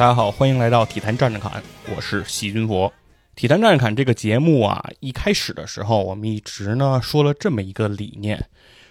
[0.00, 1.62] 大家好，欢迎来到体坛战战侃，
[1.94, 2.90] 我是细菌佛。
[3.36, 8.48] 体坛战战侃这个节目啊，一开始的时候，我们一直呢说了这么一个理念。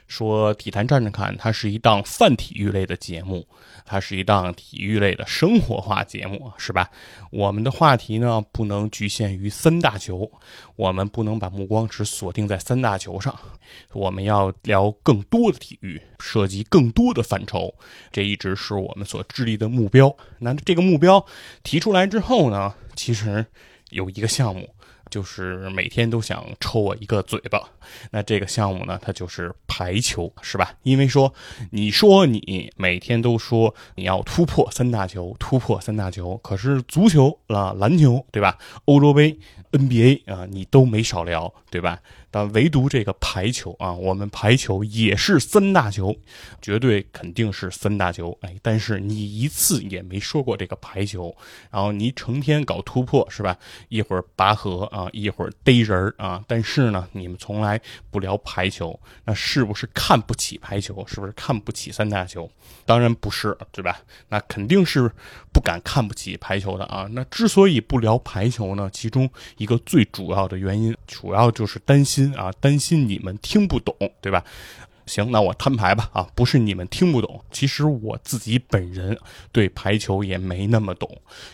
[0.10, 3.48] 说体坛站着看，它是一档泛体育类的节目，
[3.86, 6.90] 它是一档体育类的生活化节目，是吧？
[7.32, 10.30] 我们的话题呢，不能局限于三大球，
[10.76, 13.34] 我们不能把目光只锁定在三大球上，
[13.94, 17.72] 我们要聊更多的体育，涉及更多的范畴，
[18.12, 20.14] 这一直是我们所致力的目标。
[20.40, 21.24] 那这个目标
[21.62, 23.46] 提出来之后呢，其实
[23.92, 24.68] 有一个项目。
[25.10, 27.70] 就是每天都想抽我一个嘴巴，
[28.12, 30.74] 那这个项目呢，它就是排球，是吧？
[30.84, 31.34] 因为说，
[31.72, 38.58] 你说你每天都说你要突破三大球，突破三大球，可是足球啊、篮球，对吧？
[38.86, 39.38] 欧洲杯。
[39.72, 42.00] NBA 啊，你都没少聊，对吧？
[42.32, 46.16] 但唯独这个排球啊，我们排球也是三大球，
[46.62, 48.36] 绝对肯定是三大球。
[48.42, 51.36] 哎，但是你一次也没说过这个排球，
[51.70, 53.56] 然后你成天搞突破是吧？
[53.90, 61.06] 一会儿拔河啊，一会儿逮人啊，但是呢，你们从来不聊排球，那是不是看不起排球？
[61.08, 62.50] 是不是看不起三大球？
[62.86, 64.00] 当然不是，对吧？
[64.30, 65.12] 那肯定是
[65.54, 67.08] 不敢看不起排球的啊。
[67.12, 69.30] 那之所以不聊排球呢，其中。
[69.58, 74.44] 一个最主要的原因，主要就是担心心啊，担心你们听不懂，对吧？
[75.06, 79.18] 行，那我摊牌吧啊，不是你们听不懂，其实我自己本人
[79.52, 81.10] 对排球也没那么懂，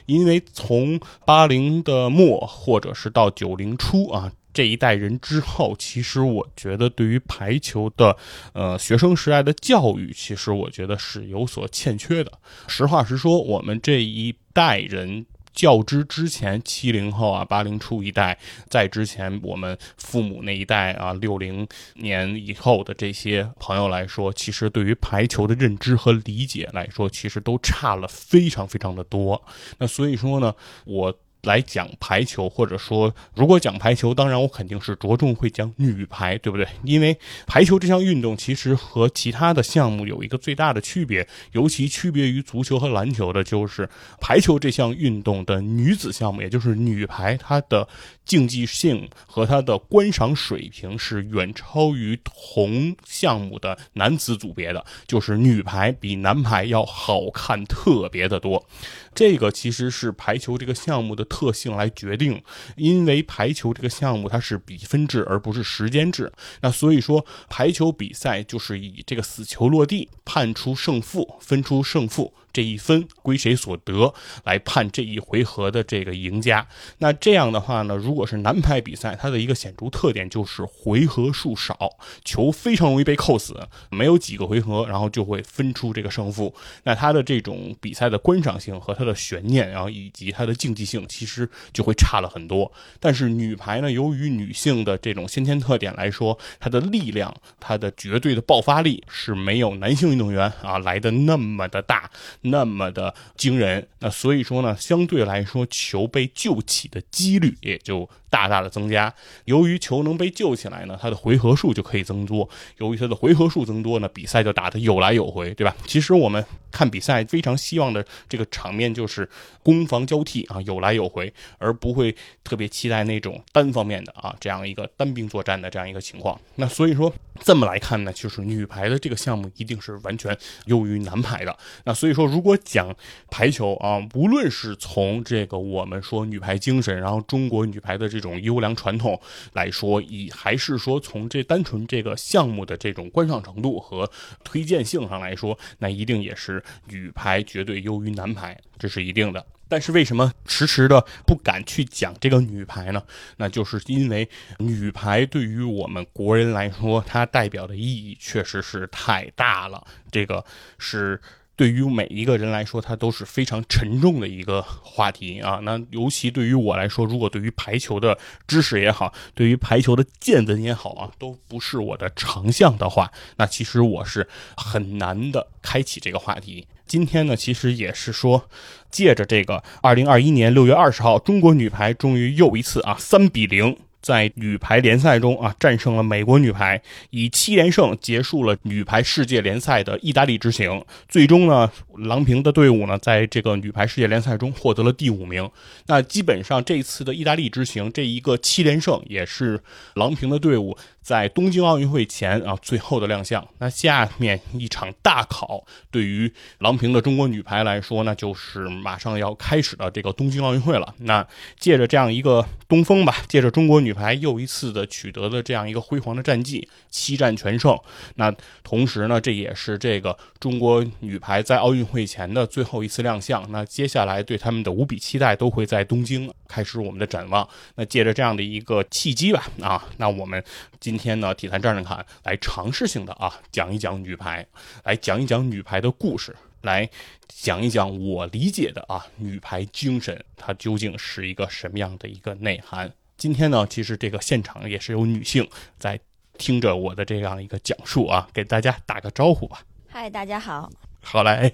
[0.08, 8.17] 因为从八零的末或者是到九零初啊这一代人之后，其实我觉得对于排球的
[8.53, 12.32] 呃学生时代的教育，其实我觉得是有所欠缺的。
[12.67, 15.26] 实话实说，我们这一代人。
[15.55, 18.38] 较之之前七零后啊八零初一代，
[18.70, 29.42] 在之前我们父母那一代啊六零年以后的这些朋友来说，其实对于排球的认知和理解来说，其实都差了非常非常的多。
[29.80, 30.54] 那所以说呢，
[30.86, 31.17] 我。
[31.45, 36.67] 来讲排球，或者说，如果讲排球，当然我肯定是着重会讲女排，对不对？
[36.83, 37.17] 因为
[37.48, 43.88] 排球这项运动其实和其他的项目有一个最大的区别，尤其区别于足球和篮球的，就是
[44.20, 47.88] 排球这项运动的女子项目，也就是女排，它的
[48.26, 58.66] 竞技性和它的观赏水平是远超于同项目的男子组别的，就是女排比男排要好看特别的多。
[59.15, 62.43] 这个其实是排球这个项目的特性来决定，
[62.76, 66.31] 因为排球这个项目它是比分制而不是时间制，
[66.61, 72.33] 那所以说排球比赛就是以这个死球落地判出胜负，分出胜负。
[72.55, 74.14] 这一分归谁所得，
[74.45, 76.66] 来判这一回合的这个赢家。
[76.99, 81.77] 那这样的话呢，如果是男排比赛，它的一个显著特点就是回合数少，
[82.23, 86.55] 球非常容易被扣死，没有几个回合，然后就会分出这个胜负。
[86.83, 92.71] 那它的这种比赛的观赏性和它的悬念，然后以及它的竞技性，其实就会差了很多。
[93.02, 102.10] 但是女排呢，由于女性的这种先天特点来说，它的力量，它的绝对的爆发力是没有男性运动员啊来的那么的大。
[102.45, 108.10] 那么的惊人，那所以说呢，相对来说，球被救起的几率也就。
[108.30, 109.13] 大大的增加，
[109.45, 112.47] 由于球能被救起来呢，它的回合数就可以增多。
[112.77, 115.75] 由于它的回合数增多呢，比赛就打得有来有回，对吧？
[115.86, 119.30] 其实我们看比赛非常希望的这个场面就是
[119.64, 126.39] 攻防交替啊，有来有回，而不会特别期待那种单方面的啊这样一个单兵作战的这样一个情况。
[126.55, 131.55] 那所以说这么来看呢，就是女排的这个项目一定是完全优于男排的。
[131.85, 132.94] 那所以说，如果讲
[133.29, 138.25] 排球啊，无论是从这个我们说女排精神，然后中国女排的这。
[138.25, 139.21] 种优良传统
[139.53, 144.09] 来说，以还是说从这单纯这个项目的这种观赏程度和
[144.44, 149.45] 推荐性上来说，那一定也是女排绝对优于男排，这是一定的。
[149.67, 153.03] 但是为什么迟迟的不敢去讲这个女排呢？
[153.38, 154.27] 那就是因为
[154.57, 159.85] 女排对于我们国人来说，它代表的意义确实是太大了。
[160.09, 160.44] 这个
[160.79, 161.21] 是。
[161.55, 165.59] 对于每一个人来说，它都是非常沉重的一个话题啊。
[165.63, 168.17] 那尤其对于我来说，如果对于排球的
[168.47, 176.67] 知识也好，对于排球的见闻也好啊，都不是我的长项的话，那其实我是很难的开启这个话题。
[176.85, 178.49] 今天呢，其实也是说，
[178.91, 183.77] 借着这个二零二一年六月二十号，中国女排终于又一次啊三比零。
[184.05, 186.79] 在女排联赛中啊，战胜了美国女排，
[187.09, 190.85] 以七连胜结束了女排世界联赛的意大利之行。
[191.09, 195.49] 最终呢，郎平的队伍呢，在这个女排世界联赛中获得了第五名。
[195.87, 199.59] 那基本上这次的意大利之行，这一个七连胜也是
[199.95, 200.77] 郎平的队伍。
[201.05, 203.47] 在东京奥运会前啊，最后的亮相。
[203.59, 210.95] 那下面一场大考，对于郎平的中国女排来说，那就是马上要开始的这个东京奥运会了。
[211.01, 211.23] 那
[211.59, 217.77] 借着这样一个东风吧，借着中国女排又一次的取得了这样一个辉煌的战绩，七战全胜。
[218.15, 223.45] 那同时呢，这也是这个中国女排在奥运会前的最后一次亮相。
[223.51, 227.47] 那接下来对他们的无比期待，都会在东京开始我们的展望。
[227.75, 230.43] 那借着这样的一个契机吧，啊，那我们
[230.79, 230.94] 今。
[230.95, 234.47] 今天呢，体坛战战侃来尝试性的啊讲一讲女排，
[234.86, 236.89] 来讲一讲女排的故事，来
[237.27, 242.89] 讲一讲我理解的啊女排精神，它究竟是一个什么样的一个内涵？
[243.18, 245.45] 今天呢，其实这个现场也是有女性
[245.77, 246.00] 在
[246.38, 249.63] 听着我的这样一个讲述啊，给大家打个招呼吧。
[249.89, 250.71] 嗨，大家好。
[251.01, 251.51] 好来，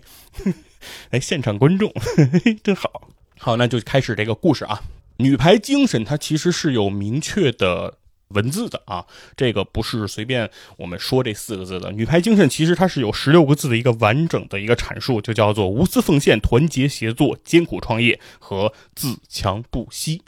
[1.10, 1.92] 哎，现场观众
[2.64, 3.10] 真好。
[3.40, 4.84] 好，那就开始这个故事啊。
[5.18, 7.98] 女排精神它其实是有明确的。
[8.34, 9.06] 文字的啊，
[9.36, 11.92] 这个不是随便我们说这四个字的。
[11.92, 20.22] 女排精神其实它是有十六个字的一个完整的一个阐述，就叫做无私奉献、团结协作、艰苦创业和自强不息。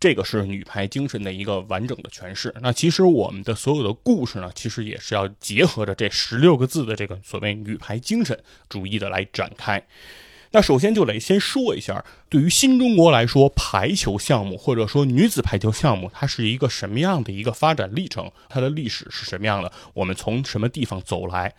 [0.00, 2.54] 这个是女排精神的一个完整的诠释。
[2.62, 9.86] 那其实我们的所有的故事呢，其实也是要结合着这十六个字的这个所谓女排精神，逐一的来展开。
[10.52, 18.30] 那首先就得先说一下，对于新中国来说，排球项目或者说女子排球项目，它是一个什么样的一个发展历程？
[18.48, 19.70] 它的历史是什么样的？
[19.94, 21.54] 我们从什么地方走来？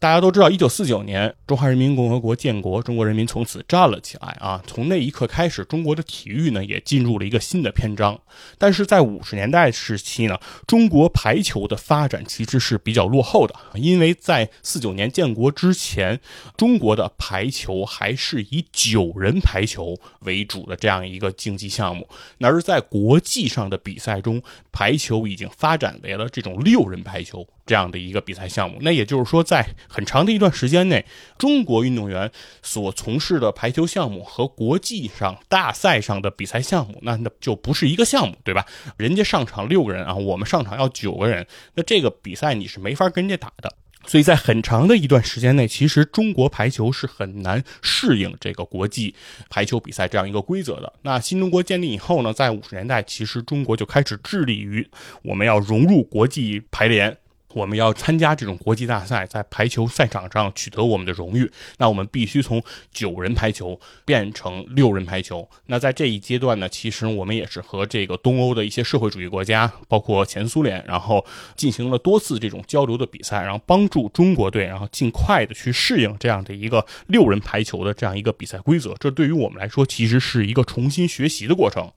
[0.00, 4.62] 大家都知道，一九四九年中华人民共和国建国，中国人民从此站了起来啊！
[4.64, 8.16] 从那一刻开始，中国的体育呢也进入了一个新的篇章。
[8.58, 16.20] 但是在五十年代时期呢，中国排球的发展其实是比较落后的，因为在四九年建国之前，
[16.56, 22.08] 中国的排球还是以九人排球为主的这样一个竞技项目。
[22.38, 24.40] 而在国际上的比赛中，
[24.70, 27.44] 排球已经发展为了这种六人排球。
[27.66, 31.04] 这样的一个比赛项目，那也就是说，在很长的一段时间内，
[31.38, 32.30] 中国运动员
[32.62, 38.66] 所从事的排球项目和国际上大赛上的比赛项目，那那就不是一个项目，对吧？
[38.96, 43.74] 人家上场六个人啊，我们上场要九个人，那这个比赛你是没法跟人家打的。
[44.06, 49.14] 所以在很长的一段时间内，其实中国排球是很难适应这个国际
[49.50, 50.90] 排球比赛这样一个规则的。
[51.02, 54.88] 那新中国建立以后呢，在五十年代，其实中国就开始致力于
[55.22, 57.18] 我们要融入国际排联。
[57.58, 62.62] 我们要参加这种国际大赛，在排球赛场上取得我们的荣誉，那我们必须从
[62.92, 65.48] 九人排球变成六人排球。
[65.66, 71.26] 那在这一阶段呢，其实我们也是和这个东欧的一些社会主义国家，包括前苏联，然后
[71.56, 78.94] 进行了多次这种交流的比赛，然后帮助中国队，然后尽快的去适应这样的一个六人排球的这样一个比赛规则。
[79.00, 81.90] 这对于我们来说，其实是一个重新学习的过程。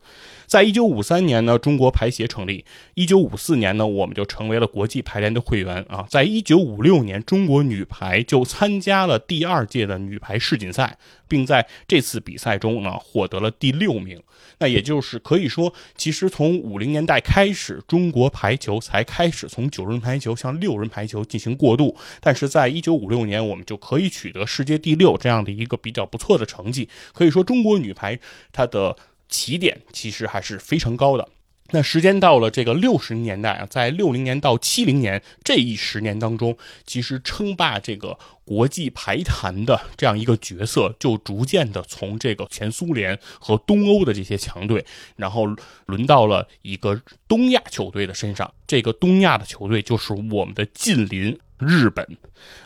[0.48, 2.66] 在一九五三年呢，中国排协成立；
[2.96, 6.06] 一九五四年呢，我们就成为了国际排联的会员啊。
[6.10, 14.24] 在一九五六年，中国女排就参加了第二届的女排世锦赛，并在这次比赛中呢获得了第六名。
[14.60, 21.98] 那也就是可以说，其实从五零年代开始，中国排球才开始从九人排球向六人排球进行过渡。
[22.22, 26.88] 但是在一九五六年，我们就可以取得世界第六这样的一个比较不错的成绩。
[27.14, 28.18] 可以说，中国女排
[28.54, 28.96] 它的。
[29.32, 31.26] 起点其实还是非常高的。
[31.72, 44.86] 那时间到了这个六十年代啊，在六零年到七零年这一十年当中，其实称霸这个国际排坛的这样一个角色，就逐渐的从这个前苏联和东欧的这些强队，
[45.16, 45.46] 然后
[45.86, 48.54] 轮到了一个东亚球队的身上。
[48.68, 51.38] 这个东亚的球队就是我们的近邻。
[51.62, 52.06] 日本，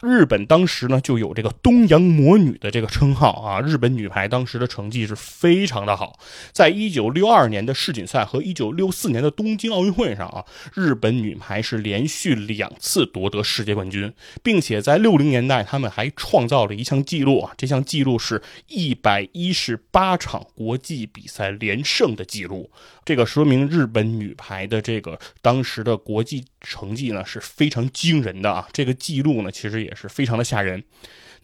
[0.01, 3.59] 日本当时呢就有这个“东洋魔女”的这个称号啊。
[3.59, 6.17] 日本女排当时的成绩是非常的好，
[6.53, 22.71] 在一九六二年的世锦赛和一九六四年的东京奥运会上啊，日本女排是连续两次夺得世界冠军，并且在六零年代他们还创造了一项纪录啊，这项纪录是一百一十八场国际比赛连胜的纪录。
[23.05, 30.83] 这个说明日本女排的这个当时的国际成绩呢是非常惊人的啊，这个记录呢其实也是非常的吓人。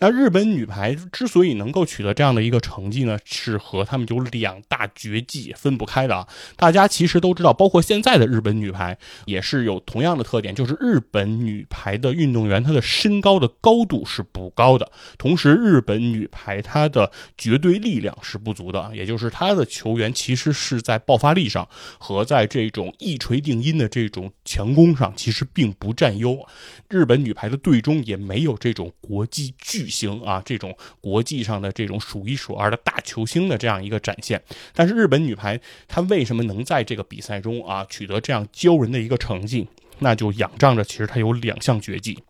[0.03, 6.27] 那日本女排之所以能够取得这样的一个成绩呢，是和他们有两大绝技分不开的啊。
[6.55, 26.39] 大家其实都知道，包括现在的日本女排也是有同样的特点，就是日本女排的运动员她的身高的高度是不高的，同时日本女排她的绝对力量是不足的，也就是她的球员其实是在爆发力上和在这种一锤定音的这种强攻上其实并不占优。
[26.89, 29.90] 日本女排的队中也没有这种国际巨。
[29.91, 34.41] 行啊，这种国际上的这种数一数二的大球星的这样一个展现，
[34.73, 39.67] 但是日本女排她为什么能在这个比赛中啊取得这样骄人的一个成绩？
[39.99, 42.23] 那就仰仗着其实她有两项绝技。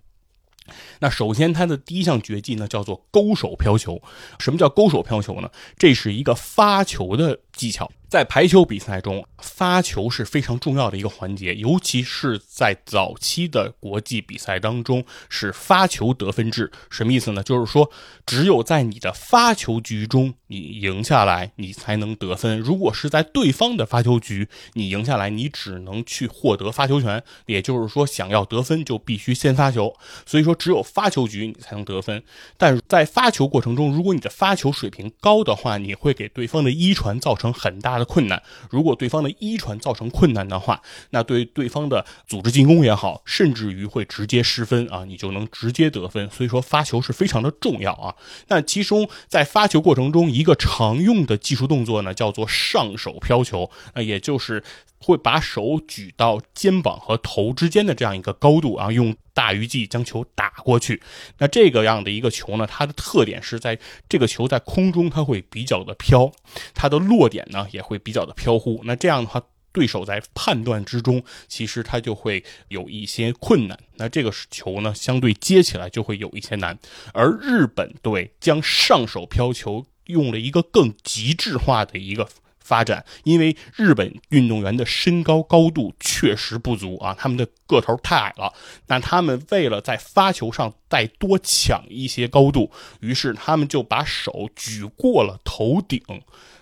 [0.99, 4.01] 那首先，她的第一项绝技呢叫做勾手飘球。
[4.39, 5.49] 什么叫勾手飘球呢？
[5.77, 7.91] 这是一个发球的技巧。
[8.09, 16.69] 在排球比赛中，发球是非常重要的一个环节，尤其是在早期的国际比赛当中，是发球得分制。
[16.89, 17.41] 什么意思呢？
[17.41, 17.89] 就是说，
[18.25, 22.59] 只有在你的发球局中你赢下来，你才能得分。
[22.59, 27.23] 如果是在对方的发球局你赢下来，你只能去获得发球权。
[27.45, 29.95] 也就是说，想要得分就必须先发球。
[30.25, 32.21] 所以说，只有发球局你才能得分。
[32.57, 38.05] 但在发球过程中，如果你的发球水平高的话，你会给对方的一传造成很大的。
[38.11, 40.81] 困难，如果对方的一传造成困难的话，
[41.11, 46.29] 那对对方的组织进攻也好，甚至于会直接失分啊，你就能直接得分。
[46.29, 48.13] 所以说发球是非常的重要啊。
[48.49, 54.61] 那其中在发球过程中，一个常用的技术动作呢，叫做上手飘球，那也就是
[55.01, 61.01] 会把手举到肩膀和头之间的这样一个高度啊，用大鱼际将球打过去。
[61.39, 66.31] 那这个样的一个球呢，它的特点是在这个球在空中它会比较的飘，
[66.73, 68.81] 它的落点呢也会比较的飘忽。
[68.83, 69.41] 那这样的话，
[69.71, 73.79] 对手在判断之中，其实他就会有一些困难。
[73.95, 76.77] 那这个球呢，相对接起来就会有一些难。
[77.13, 82.27] 而日本队将上手飘球用了一个更极致化的一个。
[82.71, 88.53] 发展，因为日本运动员的身高高度确实不足啊，他们的个头太矮了。
[88.87, 96.01] 那他们为了在发球上再多抢一些高度，于是他们就把手举过了头顶，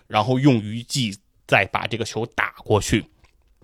[0.08, 3.06] 然后用鱼际再把这个球打过去。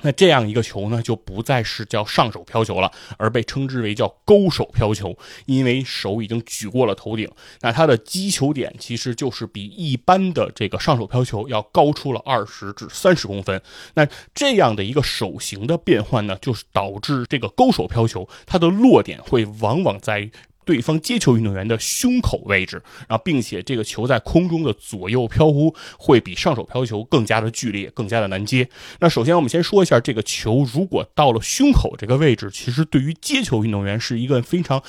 [0.05, 7.27] 那这样一个球呢，就不再是叫上手飘球了，而被称之为叫勾手飘球，因为手已经举过了头顶。
[7.61, 13.59] 那它的击球点其实就是比一般的这个上手飘球要高出了二十至三十公分。
[13.95, 20.29] 那这样的一个手型的变换呢，就是导致这个勾手飘球它的落点会往往在。
[20.65, 28.67] 对方接球运动员的胸口位置，然后并且这个球在空中的左右飘忽，会比上手飘球更加的剧烈，更加的难接。
[28.99, 34.83] 那首先我们先说一下这个球，如果到了胸口这个位置，其实对于接球运动员是一个非常。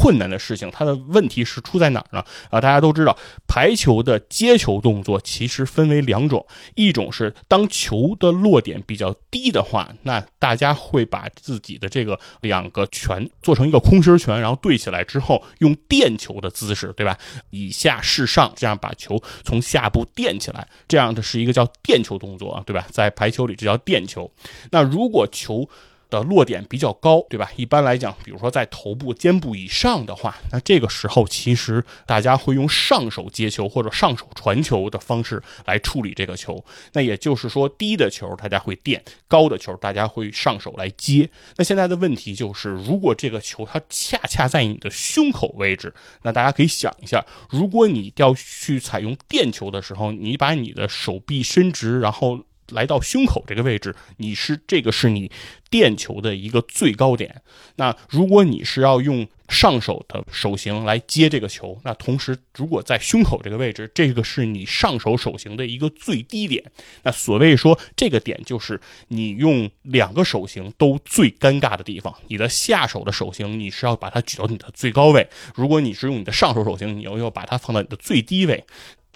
[0.00, 2.24] 困难的事情，它的问题是出在哪儿呢？
[2.48, 3.14] 啊，大家都知道，
[3.46, 17.18] 排球的接球动作其实分为两种，一种是当球的落点比较低的话，那大家会把自己的这个两个拳做成一个空心拳，然后对起来之后，用垫球的姿势，对吧？
[17.50, 22.86] 以下是上，这样把球从下部垫起来，这样的是一个叫垫球动作，对吧？
[22.90, 24.30] 在排球里这叫垫球。
[24.70, 25.68] 那如果球
[26.10, 27.50] 的落点比较高，对吧？
[27.56, 36.62] 一般来讲，比如说在头部、肩部以上的话，那这个时候其实大家会用上手接球或者上手传球的方式来处理这个球。
[36.92, 41.30] 那也就是说，低的球大家会垫，高的球大家会上手来接。
[41.56, 52.40] 那现在的问题就是，如果这个球它恰恰在你的胸口位置，那大家可以想一下，如果你要去采用垫球的时候，你把你的手臂伸直，然后。
[52.70, 55.30] 来到胸口这个位置，你是这个是你
[55.68, 57.42] 垫球的一个最高点。
[57.76, 66.62] 那如果你是要用上手的手型来接这个球，那同时如果在胸口这个位置，这个是你上手手型的一个最低点。
[67.02, 72.14] 那所谓说这个点就是你用两个手型都最尴尬的地方。
[72.28, 78.64] 你的下手的手型你是要把它举到你的最高位，如果你是用你的上手手型，你又要把它放到你的最低位。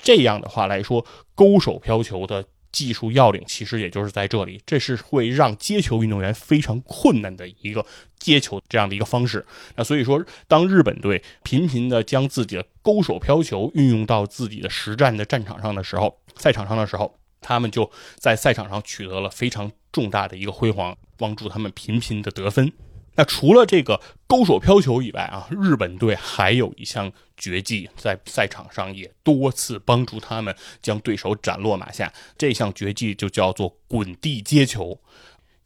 [0.03, 2.45] 这样的话来说，勾手飘球的。
[2.75, 7.87] 技术要领其实也就是在这里，这是会让接球运动员非常困难的一个
[8.19, 9.47] 接球这样的一个方式。
[9.77, 22.73] 那所以说，当日本队频频的将自己的勾手飘球运用到自己的实战的战场上的时候，赛场上的时候，他们就在赛场上取得了非常重大的一个辉煌，帮助他们频频的得分。
[23.17, 32.13] 那除了这个勾手飘球以外啊，日本队还有一项绝技，在赛场上也多次帮助他们将对手斩落马下。
[32.37, 35.01] 这项绝技就叫做滚地接球。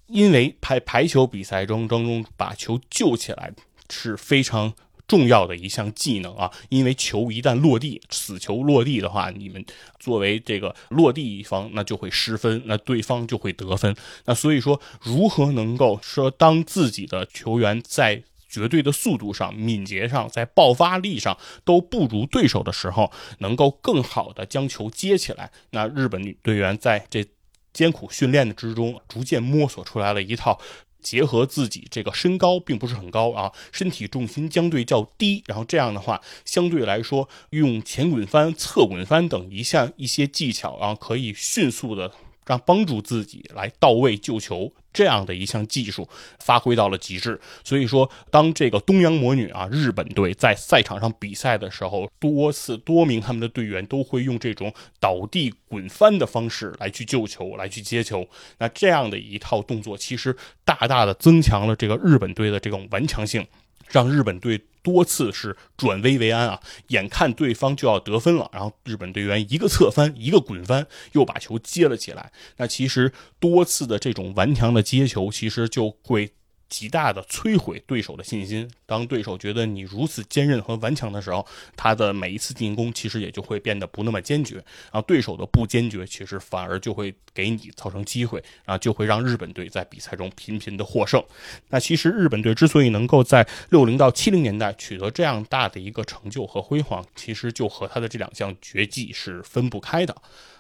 [0.06, 3.52] 因为排排球比赛中当中把球救起来
[3.90, 4.72] 是非常
[5.08, 6.48] 重要的一项技能啊。
[6.68, 9.64] 因为球一旦落地，死球落地的话，你们
[9.98, 13.96] 作为这个落地一方，那就会失分，那对方就会得分。
[14.26, 25.50] 那所以说，如何能够说当自己的球员在绝对的速度上、敏捷上、在爆发力上都不如对手的时候，能够更好的将球接起来？
[25.70, 27.26] 那日本女队员在这。
[27.70, 30.58] 艰苦训练的之中，逐渐摸索出来了一套
[31.00, 42.12] 结合自己这个身高并不是很高啊，身体重心相对较低，然后这样的话，相对来说用前滚翻、侧滚翻等一项一些技巧啊，可以迅速的。
[42.48, 46.08] 让帮助自己来到位救球这样的一项技术
[46.40, 58.28] 发挥到了极致，所以说，当这个东洋魔女啊，日本队在赛场上比赛的时候，多次多名他们的队员都会用这种倒地滚翻的方式来去救球，来去接球。
[58.58, 63.46] 那这样的一套动作，其实大大的增强了这个日本队的这种顽强性。
[63.90, 66.60] 让日本队多次是转危为安啊！
[66.86, 72.32] 眼看对方就要得分了，然后日本队员一个侧翻，一个滚翻，又把球接了起来。
[72.56, 76.32] 那其实多次的这种顽强的接球，其实就会。
[76.68, 78.70] 极大的摧毁对手的信心。
[78.86, 81.46] 当对手觉得你如此坚韧和顽强的时候，
[81.76, 84.56] 他的每一次进攻其实也就会变得不那么坚决。
[84.56, 91.22] 然后对手的不坚决，其实反而就会给你造成机会，然后就会让日本队在比赛中频频的获胜。
[91.68, 100.14] 那其实日本队之所以能够在六零到七零年代取得这样大的一个成就和辉煌，其实就和他的这两项绝技是分不开的。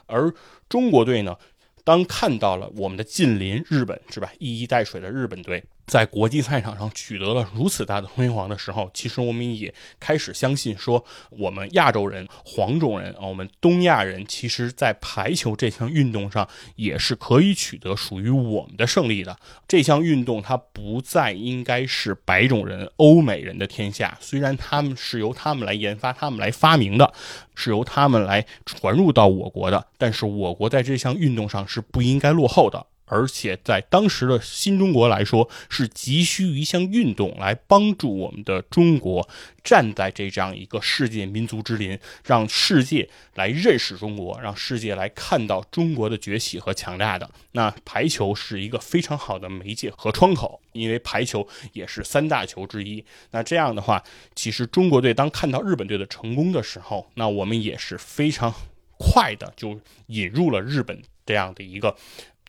[0.06, 0.32] 而
[0.68, 1.36] 中国队呢，
[1.84, 5.64] 当看到了我们的近邻日本是吧，一衣带水的日本队。
[5.88, 19.36] 在国际赛场上取得了如此大的辉煌的时候，其实我们也开始相信说，我们亚洲人、黄种人啊，我们东亚人，其实在排球这项运动上也是可以取得属于我们的胜利的。
[19.66, 27.12] 这项运动它不再应该是白种人、欧美人的天下，虽然他们是由他们来研发、他们来发明的，
[27.54, 32.86] 是由他们来传入到我国的，但是我国在这项运动上是不应该落后的。
[33.08, 39.28] 而且在当时的新中国来说，是急需一项运动来帮助我们的中国
[39.64, 47.28] 站在这样一个世界民族之林，让世界来认识中国，让世界来看到中国的崛起和强大的。
[47.52, 53.04] 那排球是一个非常好的媒介和窗口，因为排球也是三大球之一。
[53.30, 54.02] 那这样的话，
[54.34, 58.54] 其实中国队当看到日本队的成功的时候，那我们也是非常
[58.98, 61.96] 快的就引入了日本这样的一个。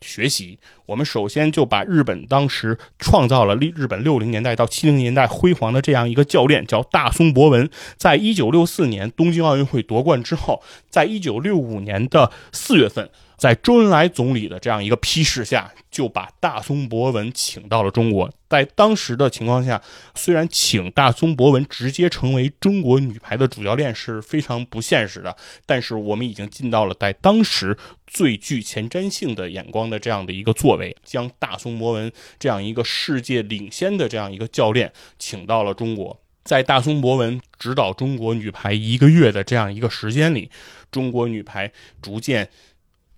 [0.02, 7.70] 学习，我们首先就把日本当时创造了日日本六零年代到七零年代辉煌的这样一个教练，叫大松博文。
[7.98, 13.10] 在一九六四年东京奥运会夺冠之后，在一九六五年的四月份。
[13.40, 18.30] 在周恩来总理的这样一个批示下，就把大松博文请到了中国。
[18.50, 19.82] 在当时的情况下，
[20.14, 36.20] 虽然请大松博文直接成为中国女排的主教练是非常不现实的，但是我们已经尽到了在当时最具前瞻性的眼光的这样的一个作为，将大松博文这样一个世界领先的这样一个教练请到了中国。
[36.44, 40.50] 在大松博文指导中国女排一个月的这样一个时间里，
[40.92, 41.72] 中国女排
[42.02, 42.50] 逐渐。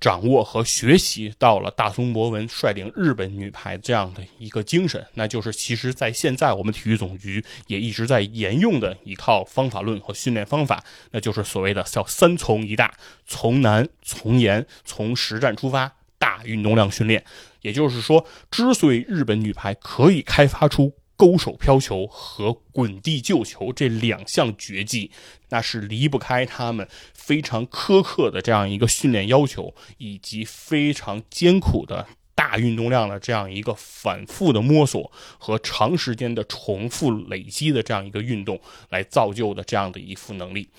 [0.01, 12.91] 掌握和学习到了大松博文率领日本女排这样的一个精神，那就是其实在现在我们体育总局也一直在沿用的一套方法论和训练方法，那就是所谓的叫三从一大，
[13.27, 17.23] 从难从严从实战出发，大运动量训练。
[17.61, 20.95] 也就是说，之所以日本女排可以开发出。
[21.21, 25.12] 勾手飘球和滚地救球这两项绝技，
[25.49, 40.69] 那是离不开他们非常苛刻的这样一个训练要求，以及非常艰苦的大运动量的这样一个反复的摸索和长时间的重复累积的这样一个运动来造就的这样的一副能力。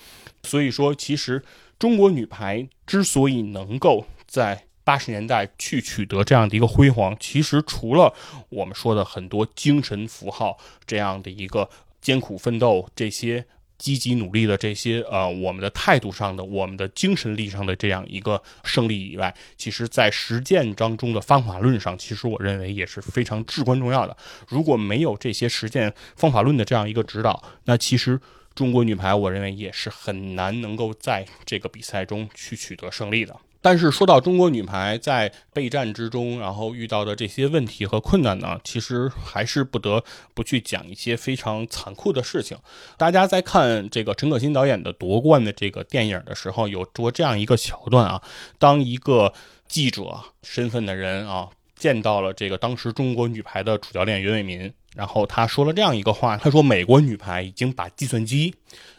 [0.43, 1.41] 所以说，其实
[1.79, 8.13] 中国女排之所以能够在八十年代去取得这样的一个辉煌，其实除了
[8.49, 11.69] 我们说的很多精神符号这样的一个
[12.01, 13.45] 艰苦奋斗、这些
[13.77, 24.15] 积极努力的这些呃我们的态度上的、我们的精神力上的这样一个胜利以外，其实在实践当中的方法论上，其实我认为也是非常至关重要的。
[24.47, 28.19] 如果没有这些实践方法论的这样一个指导，那其实
[28.53, 33.35] 中国女排我认为也是很难能够在这个比赛中去取得胜利的。
[33.63, 42.57] 但是说到中国女排在备战之中，然后遇到的这些问题和困难呢，其实还是不得不去讲一些非常残酷的事情。
[42.97, 48.21] 大家在看这个陈可辛导演的夺冠的这个电影的时候，有做这样一个桥段啊，
[48.59, 49.33] 当一个
[49.65, 51.47] 记者身份的人啊，
[51.77, 58.53] 见到了这个当时中国女排的主教练袁伟民，然后他说了这样一个话，他说美国女排已经把计算机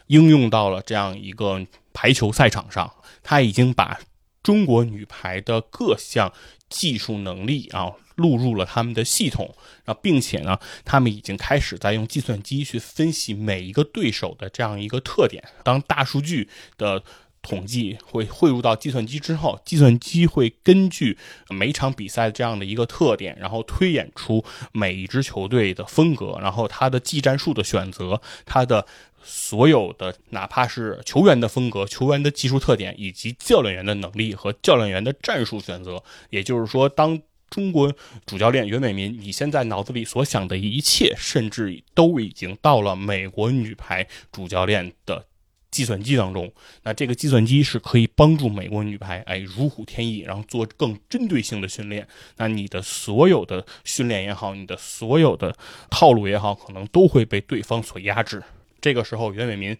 [0.07, 3.99] 应用到了这样一个排球赛场上，他已经把。
[4.45, 6.31] 中国女排的各项
[6.69, 9.55] 技术能力啊，录入了他们的系统
[9.85, 15.43] 啊，并且呢，他们已经开始在用计算机去分析每一个对手的这样一个特点。
[15.63, 17.01] 当大数据的
[17.41, 21.17] 统计会汇入到计算机之后，计算机会根据
[21.49, 28.85] 每场比赛这样的一个特点，然后推演出每一支球队的风格，然后它的技战术的选择，它的。
[29.25, 37.91] 所有的，哪怕是球员的风格、球员的技术特点，以及教练员的能力和教练员的战术选择，也就是说，当中国
[38.25, 45.25] 主教练袁伟民，你现在脑子里所想的一切，甚至都已经到了美国女排主教练的
[45.71, 46.51] 计算机当中。
[46.83, 52.07] 那这个计算机是可以帮助美国女排，哎，如虎添翼，然后做更针对性的训练。
[52.37, 55.55] 那你的所有的训练也好，你的所有的
[55.89, 58.43] 套路也好，可能都会被对方所压制。
[58.85, 59.75] 这个时候，袁伟民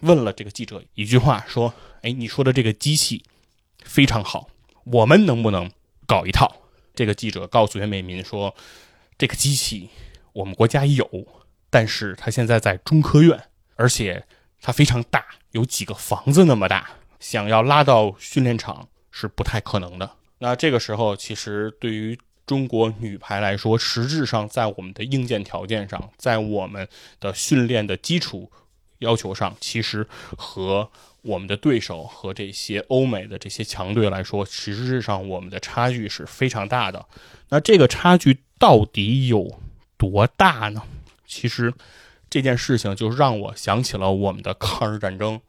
[0.00, 3.22] 问了这个记者一句话，说：“哎，你说的这个机器
[3.84, 4.50] 非常好，
[4.82, 5.70] 我们能不能
[6.04, 6.56] 搞一套？”
[6.92, 8.52] 这个记者告诉袁伟民说
[9.16, 9.88] ：“这个机器
[10.32, 11.08] 我们国家有，
[11.70, 13.40] 但是它现在在中科院，
[13.76, 14.26] 而且
[14.60, 22.18] 它非常大，有几个房子那么大，想要拉到训练场是不太可能的。”那这个时候，其实对于
[22.50, 26.88] 中国女排来说，实质上在我们的硬件条件上，在我们
[27.20, 28.50] 的训练的基础
[28.98, 30.04] 要求上，其实
[30.36, 30.90] 和
[31.22, 37.06] 我们的对手和这些欧美的这些强队来说，实质上我们的差距是非常大的。
[37.50, 39.60] 那这个差距到底有
[39.96, 40.82] 多大呢？
[41.24, 41.72] 其实
[42.28, 45.40] 这件事情就让我想起了我们的抗日战争。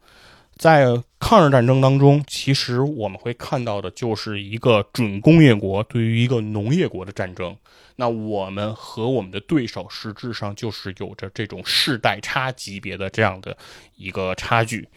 [0.57, 0.85] 在
[1.19, 7.55] 抗日战争当中，其实我们会看到的就是一个准工业国对于一个农业国的战争。
[7.95, 13.55] 那我们和我们的对手实质上就是有着这种世代差级别的这样的
[13.95, 14.87] 一个差距。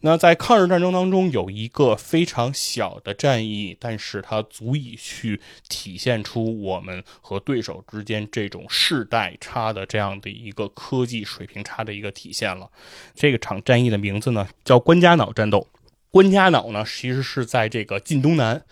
[0.00, 12.70] 那在抗日战争当中，有一个非常小的战役，但是它足以去体现出我们和对手之间这种世代差的这样的一个科技水平差的一个体现了。
[13.14, 15.66] 这个场战役的名字呢，叫关家脑战斗。
[16.10, 18.62] 关家脑呢，其实是在这个晋东南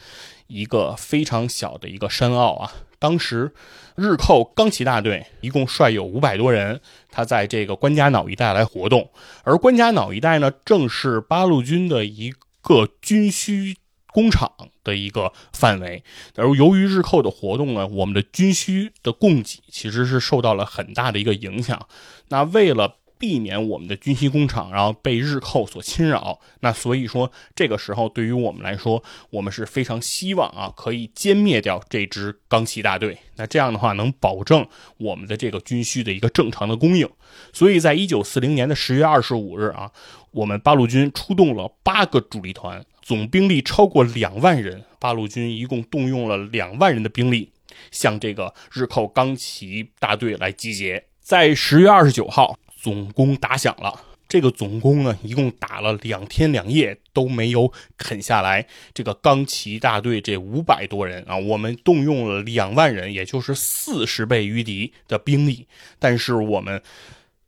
[0.46, 2.72] 一个非常小的一个山坳啊。
[3.06, 3.52] 当时，
[3.94, 9.12] 日寇钢旗大队一共率有五百多人，他在这个关家脑一带来活动。
[9.44, 13.76] 而关家脑一带呢，正是八路军的一个军需
[14.08, 14.50] 工厂
[14.82, 16.02] 的一个范围。
[16.34, 21.86] 而由于日寇的活动呢，我们的军需的供给其实是受到了很大的一个影响。
[22.30, 26.38] 那为了避免我们的军需工厂，然后被日寇所侵扰。
[26.60, 33.18] 那所以说，这个时候对于我们来说，我们是非常希望啊，可以歼灭掉这支钢旗大队。
[33.36, 34.66] 那这样的话，能保证
[34.98, 37.08] 我们的这个军需的一个正常的供应。
[37.52, 39.90] 所以在一九四零年的十月二十五日啊，
[40.32, 44.84] 我们八路军出动了八个主力团，总兵力超过两万人。
[44.98, 47.52] 八路军一共动用了两万人的兵力，
[47.90, 51.04] 向这个日寇钢旗大队来集结。
[51.20, 52.58] 在十月二十九号。
[52.86, 58.68] 总攻打响了，这个总攻呢，一共打了两天两夜都没有啃下来。
[58.94, 65.66] 这个钢旗大队这五百多人啊，我们动用了两万人，也就是四十倍于敌的兵力，
[65.98, 66.80] 但是我们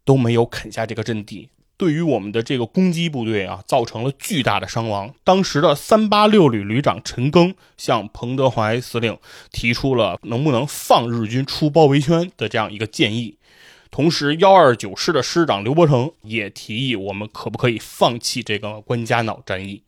[0.05, 1.51] 都没有啃下这个阵地。
[1.77, 5.15] 对于我们的这个攻击部队啊，造成了巨大的伤亡。
[5.23, 9.17] 当时的三八六旅旅长陈赓向彭德怀司令
[9.53, 13.38] 提出了能不能放日军出包围圈的这样一个建议。
[13.91, 19.83] 同时，幺二九师的师长刘伯承也提议，我们可不可以放弃这个关家脑战役？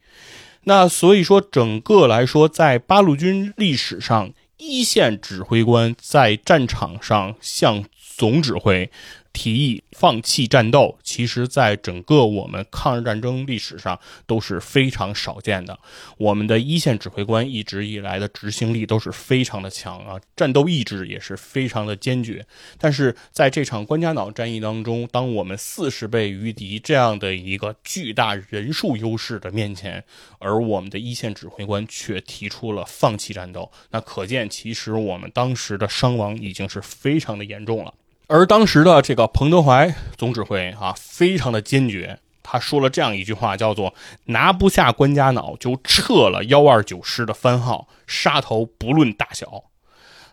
[0.64, 7.84] 那所以说，整个来说，在八路军历史上，一线指挥官在战场上向
[8.16, 8.90] 总指挥。
[9.32, 15.78] 提议放弃战斗，其实，在整个我们抗日战争历史上都是非常少见的。
[16.18, 22.44] 我们的一线指挥官一直以来的执行力都是非常的强啊，战斗意志也是非常的坚决。
[22.78, 30.04] 但是在这场关家岛战役当中，当我们四十倍于敌这样的一个巨大人数优势的面前，
[30.38, 37.94] 而我们的一线指挥官却提出了放弃战斗，那可见其实我们当时的伤亡已经是非常的严重了。
[38.32, 42.20] 而当时的这个彭德怀总指挥啊，非常的坚决。
[42.44, 43.92] 他说了这样一句话，叫做
[44.26, 49.64] “拿不下关家脑，就撤了幺二九师的番号，杀头不论大小。”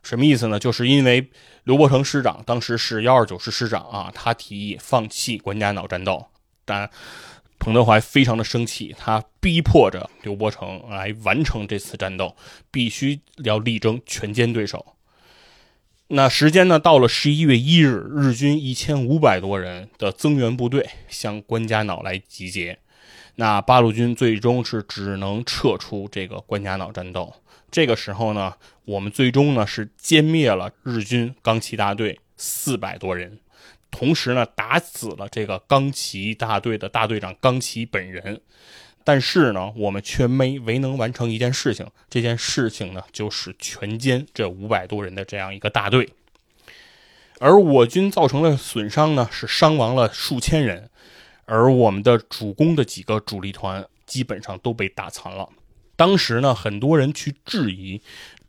[0.03, 0.59] 什么意思呢？
[0.59, 1.31] 就是因为
[1.63, 6.27] 刘伯承师长当时是幺二九师师长啊，他提议放弃关家脑战斗，
[6.65, 6.87] 但
[7.57, 12.35] 彭德怀非常的生气，他逼迫着刘伯承来完成这次战斗，
[12.69, 14.85] 必须要力争全歼对手。
[16.09, 16.79] 那时间呢？
[16.79, 22.79] 到了十一月一日，日军一千五百多人的增援部队向关家脑来集结，
[23.35, 27.33] 那八路军最终是只能撤出这个关家脑战斗。
[27.69, 28.53] 这个时候呢，
[28.85, 33.39] 我们最终呢是歼灭了日军钢骑大队四百多人，
[33.91, 38.39] 同时呢打死了这个钢骑大队的大队长钢骑本人。
[39.07, 41.87] 但是呢，我们却没没能完成一件事情。
[42.09, 46.09] 这件事情呢，就是全歼这五百多人的这样一个大队。
[47.39, 50.89] 而我军造成的损伤呢，是伤亡了数千人，
[51.45, 55.47] 而我们的主攻的几个主力团基本上都被打残了。
[55.95, 58.01] 当时呢，很多人去质疑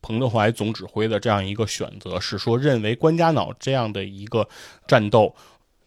[0.03, 4.49] 彭德怀总指挥的这样一个选择，是说认为关家脑这样的一个
[4.89, 5.37] 战斗。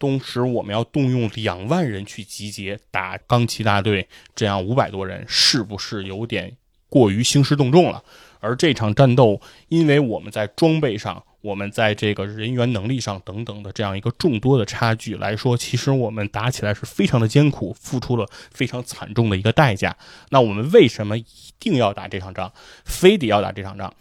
[0.02, 6.56] 同时，我们要动用两万人去集结打钢骑大队，这样五百多人是不是有点
[6.88, 8.02] 过于兴师动众了？
[8.40, 19.96] 而这场战斗，因为我们在装备上、我们在这个人员能力上等等的这样一个众多的差距来说，其实我们打起来是非常的艰苦，付出了非常惨重的一个代价。
[20.30, 21.24] 那我们为什么一
[21.60, 22.52] 定要打这场仗，
[22.84, 23.94] 非得要打这场仗？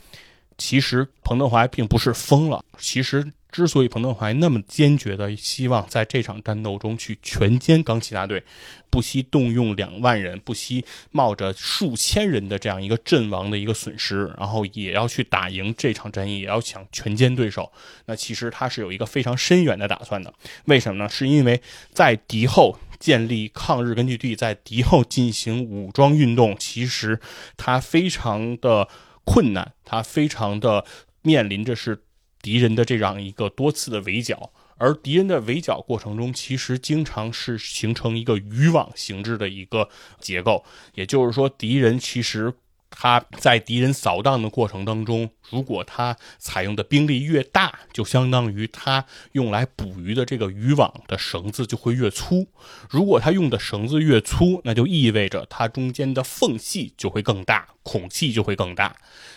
[0.58, 3.32] 其实彭德怀并不是疯了，其实。
[3.52, 8.44] 之所以彭德怀那么坚决的希望在这场战斗中去全歼冈崎大队，
[8.90, 17.72] 不惜动用两万人，不惜冒着数千人的这样一个阵亡的一个损失，然后也要去打赢这场战役，也要想全歼对手，
[18.06, 20.34] 那其实他是有一个非常深远的打算的。
[20.66, 21.10] 为什么呢？
[21.10, 21.62] 是因为
[21.92, 27.20] 在敌后建立抗日根据地，在敌后进行武装运动，其实
[27.58, 28.88] 他非常的
[29.26, 30.86] 困难，他非常的
[31.22, 32.04] 面临着是。
[32.42, 39.88] 敌人的这样一个多次的围剿，而敌人的围剿过程中，其实经常是形成一个渔网形制的一个
[40.20, 40.64] 结构，
[40.96, 42.54] 也就是说，敌人其实。
[42.92, 52.48] 他在敌人扫荡的过程当中，如果他采用的兵力越大，就相当于他用来捕鱼的这个渔网的绳子就会越粗。
[52.90, 58.96] 如果他用的绳子越粗，那就意味着它中间的缝隙就会更大，孔隙就会更大。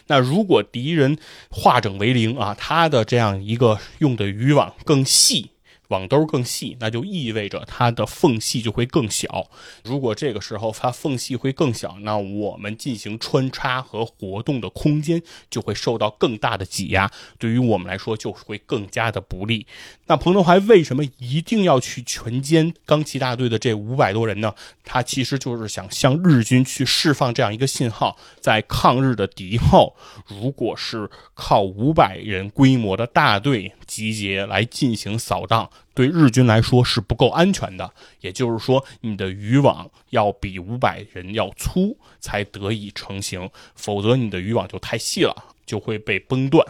[0.09, 1.17] 那如果敌人
[1.51, 5.53] 化整为零啊，他的这样一个用的渔网更细。
[5.89, 9.51] 网兜更细，那就意味着它的缝隙就会更小。
[9.85, 19.67] 如果这个时候它缝隙会更小，那我们进行穿插和活动的空间就会受到更大的挤压，对于我们来说就会更加的不利。
[20.07, 24.55] 那彭德怀为什么一定要去全歼钢骑大队的这五百多人呢？
[24.85, 35.71] 他其实就是想向日军去释放这样一个信号：在抗日的敌后，如果是靠五百人规模的大队集结来进行扫荡。
[35.95, 46.67] 对日军来说是不够安全的，也就是说，你的渔网要比五百人要粗才得以成型，否则你的渔网就太细了，就会被崩断。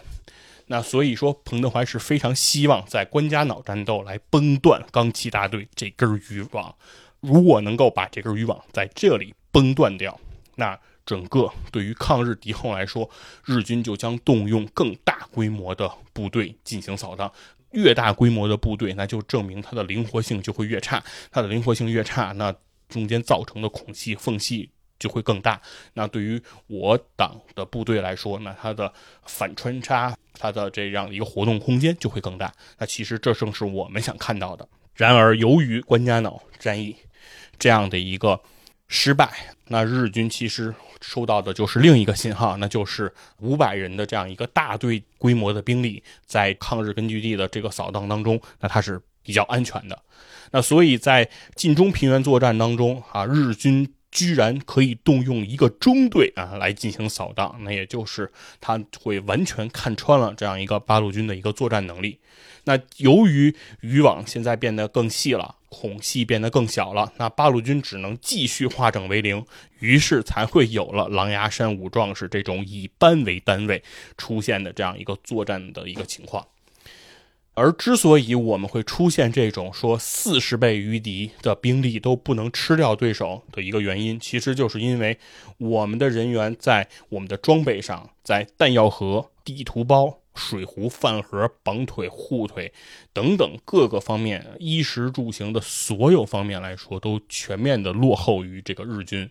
[0.67, 6.75] 那所以说，彭德怀是非常希望在关家脑战斗来崩断钢七大队这根渔网。
[7.21, 10.19] 如果能够把这根渔网在这里崩断掉，
[10.57, 13.11] 那整个对于抗日敌后来说，
[13.45, 17.31] 日军就将动用更大规模的部队进行扫荡。
[17.75, 21.03] 越大规模的部队，那就证明它的灵活性就会越差。
[21.31, 22.55] 它的灵活性越差，那
[22.89, 25.61] 中间造成的孔隙缝隙就会更大。
[25.95, 28.93] 那对于我党的部队来说，那它的
[29.27, 32.53] 反穿插，它的这样一个活动空间就会更大。
[32.79, 34.67] 那其实这正是我们想看到的。
[34.95, 36.97] 然而，由于关家脑战役
[37.59, 38.41] 这样的一个
[38.97, 39.29] 失败，
[39.67, 40.73] 那日军其实。
[41.01, 50.03] 收到的就是另一个信号，那就是五百人的这样一个大队规模的兵力，在抗日根据地的这个扫荡当中，那它是比较安全的。
[50.53, 62.19] 那所以在晋中平原作战当中，啊，日军居然可以动用一个中队啊来进行扫荡，那也就是他会完全看穿了这样一个八路军的一个作战能力。
[62.65, 65.57] 那由于渔网现在变得更细了。
[65.77, 69.45] 孔隙变得更小了，那八路军只能继续化整为零，
[69.81, 73.83] 于是才会有了狼牙山五壮士这种以班为单位
[74.17, 76.47] 出现的这样一个作战的一个情况。
[77.55, 85.19] 而之所以我们会出现这种说四十倍于敌的兵力都不能吃掉对手的一个原因，其实就是因为
[85.59, 90.21] 我们的人员在我们的装备上，在弹药盒、地图包。
[90.35, 92.73] 水壶、饭盒、绑腿、护腿
[93.13, 99.31] 等等各个方面，衣食住行的所有方面来说，都全面的落后于这个日军。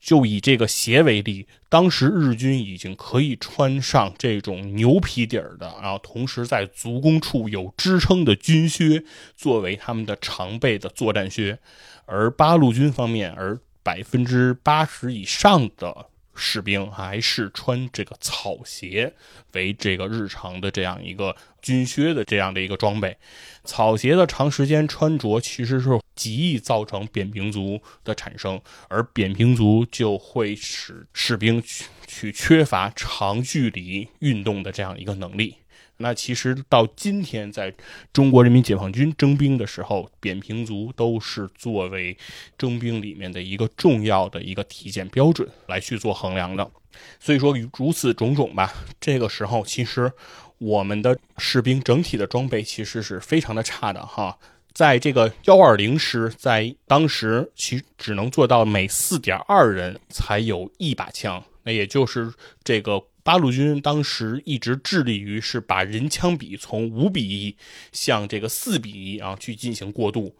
[0.00, 9.02] 就以这个鞋为例，当时日军已经可以穿上这种牛皮底儿的，然后同时在足弓处有支撑的军靴
[9.36, 11.58] 作为他们的常备的作战靴，
[12.06, 16.06] 而八路军方面，而百分之八十以上的。
[16.38, 19.12] 士兵还是穿这个草鞋
[19.52, 23.16] 为这个日常的这样一个军靴的这样的一个装备，
[23.64, 35.56] 草鞋的长时间穿着其实是极易造成扁平足的产生，而扁平足就会使士兵去去缺乏长距离运动的这样一个能力。
[36.00, 37.74] 那其实到今天，在
[38.12, 42.16] 中国人民解放军征兵的时候，扁平足都是作为
[42.56, 46.70] 征兵里面的一个重要的一个体检标准来去做衡量的。
[47.18, 50.12] 所以说，如此种种吧，这个时候其实
[50.58, 54.38] 我们的士兵整体的装备其实是非常的差的哈。
[54.72, 62.32] 在这个幺二零师在当时其只能做到每四点二人才有一把枪，那也就是
[62.62, 63.02] 这个。
[63.28, 67.54] 八路军当时一直致力于是把人枪比从五比一
[67.92, 70.34] 向这个四比一啊去进行过渡，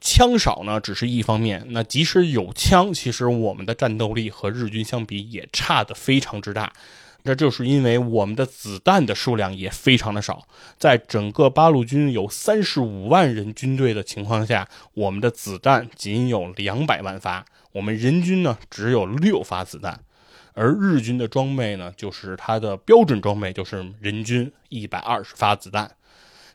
[0.00, 6.72] 枪少呢只是一方面，那即使有枪，其实我们的战斗力和日军相比也差得非常之大，
[7.22, 20.00] 这就是因为我们的子弹的数量也非常的少，在整个八路军有三十五万人军队的情况下，我们的子弹仅有两百万发，我们人均呢只有六发子弹。
[20.54, 25.90] 而日军的装备呢，就是它的标准装备，就是人均一百二十发子弹。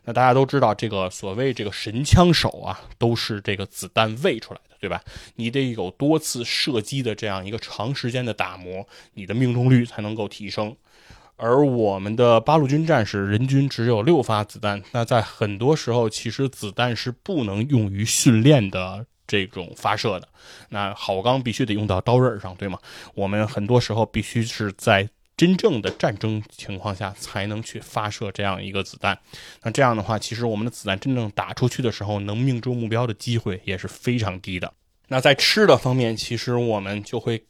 [0.04, 5.02] 那大家都知道，这个所谓这个神枪手啊，都是这个子弹喂出来的，对吧？
[5.36, 10.74] 你得有多次射击的这样一个长时间的打磨，你的命中率才能够提升。
[11.36, 19.06] 而我们的八路军战士人均只有六发子弹，那在很多时候，其实子弹是不能用于训练的。
[19.30, 20.28] 这种发射的，
[20.70, 22.76] 那好钢必须得用到刀刃上，对吗？
[23.14, 29.16] 我们很多时候必须是在真正的战争情况下才能去发射这样一个子弹。
[29.62, 34.72] 那这样的话，其实我们的子弹真正打出去的时候，能命中目标的机会也是非常低的。
[35.06, 37.44] 那在吃的方面，其实我们就会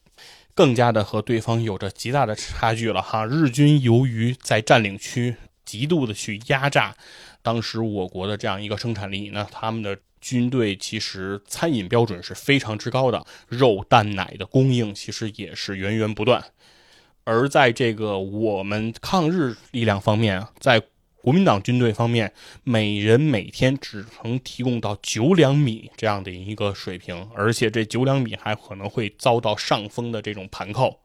[0.54, 3.24] 更加的和对方有着极大的差距了哈。
[3.24, 6.94] 日军由于在占领区极度的去压榨
[7.40, 9.96] 当时我国的这样一个生产力，那他们的。
[10.20, 16.44] 军队其实餐饮标准是非常之高的，肉、蛋、奶的供应其实也是源源不断。
[17.24, 20.82] 而在这个我们抗日力量方面，在
[21.22, 22.32] 国民党军队方面，
[22.64, 31.00] 每人每天只能提供到九两米这样的一个水平，而且这九两米还可能会遭到上峰的这种盘扣。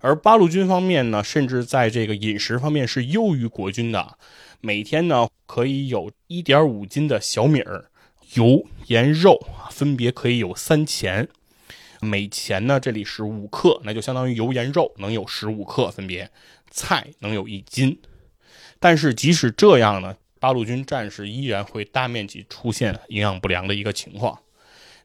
[0.00, 4.16] 而八路军方面呢，甚至在这个饮食方面是优于国军的，
[4.60, 7.90] 每天呢可以有一点五斤的小米儿。
[8.34, 11.28] 油、盐、肉分别可以有三钱，
[12.00, 16.30] 每钱呢这里是五克，那就相当于油、盐、肉能有十五克分别，
[16.70, 18.00] 菜能有一斤。
[18.78, 24.38] 但是即使这样呢，八路军战士依然会大面积出现营养不良的一个情况。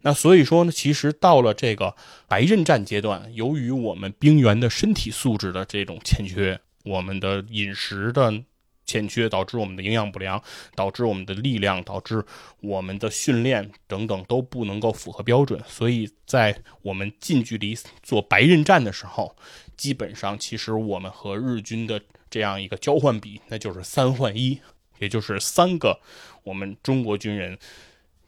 [0.01, 1.95] 那所以说呢，其实到了这个
[2.29, 8.43] 白刃战阶段，由于我们兵员的身体素质的这种欠缺，我们的饮食的。
[8.88, 10.41] 欠缺导致我们的营养不良，
[10.73, 12.26] 导致我们的力量，导致
[12.62, 15.62] 我们的训练等等都不能够符合标准。
[15.67, 19.36] 所以在我们近距离做白刃战的时候，
[19.76, 24.60] 基本上其实我们和日军的这样一个交换比，那就是三换一，
[25.00, 26.00] 也就是三个
[26.43, 27.60] 我们中国军人。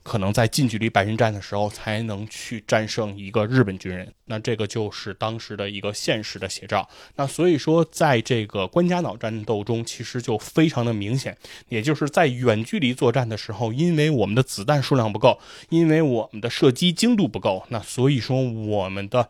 [0.10, 6.90] 可能在近距离白刃战的时候才能去战胜一个日本军人，那这个就是当时的一个现实的写照。
[7.16, 19.30] 那所以说，在这个关家岛战斗中，其实就非常的明显，也就是在远距离作战的时候，因为我们的子弹数量不够，因为我们的射击精度不够，那所以说我们的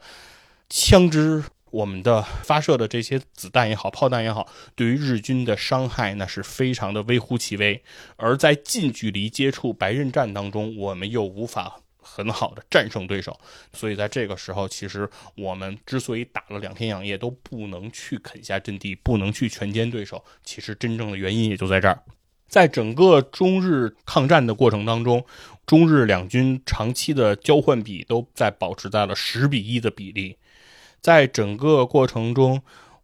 [0.70, 1.44] 枪支。
[1.72, 7.84] 我们的发射的这些子弹也好，炮弹也好，对于日军的伤害那是非常的微乎其微。
[8.16, 13.40] 而在近距离接触白刃战当中，我们又无法很好的战胜对手。
[13.74, 22.02] 所以在这个时候，其实我们之所以打了两天两夜都不能去啃下阵地，不能去全歼对手，其实真正的原因也就在这儿。
[22.48, 25.24] 在整个中日抗战的过程当中，
[25.68, 30.36] 中日两军长期的交换比都在保持在了十比一的比例。
[31.02, 32.62] 在整个过程中，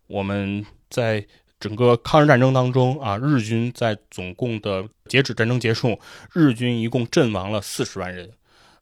[0.08, 1.26] 我们在
[1.60, 6.00] 整个抗日战争当中啊，日军在总共的截止战争结束，
[6.34, 8.32] 日军一共阵亡了四十万人，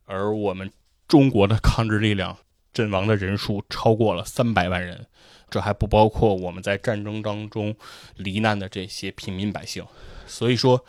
[0.06, 0.72] 而我们
[1.08, 2.38] 中国的抗日力量
[2.74, 5.06] 阵亡的人数超过了三百万人，
[5.50, 7.76] 这还不包括我们在战争当中
[8.16, 9.86] 罹难的这些平民百姓。
[10.26, 10.84] 所以说，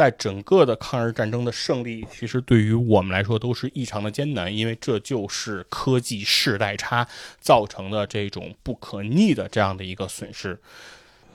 [0.00, 7.06] 在整个的抗日战争的胜利，其实对于我们来说都是异常的艰难，因为这就是科技世代差
[7.38, 10.58] 造成的这种不可逆的这样的一个损失。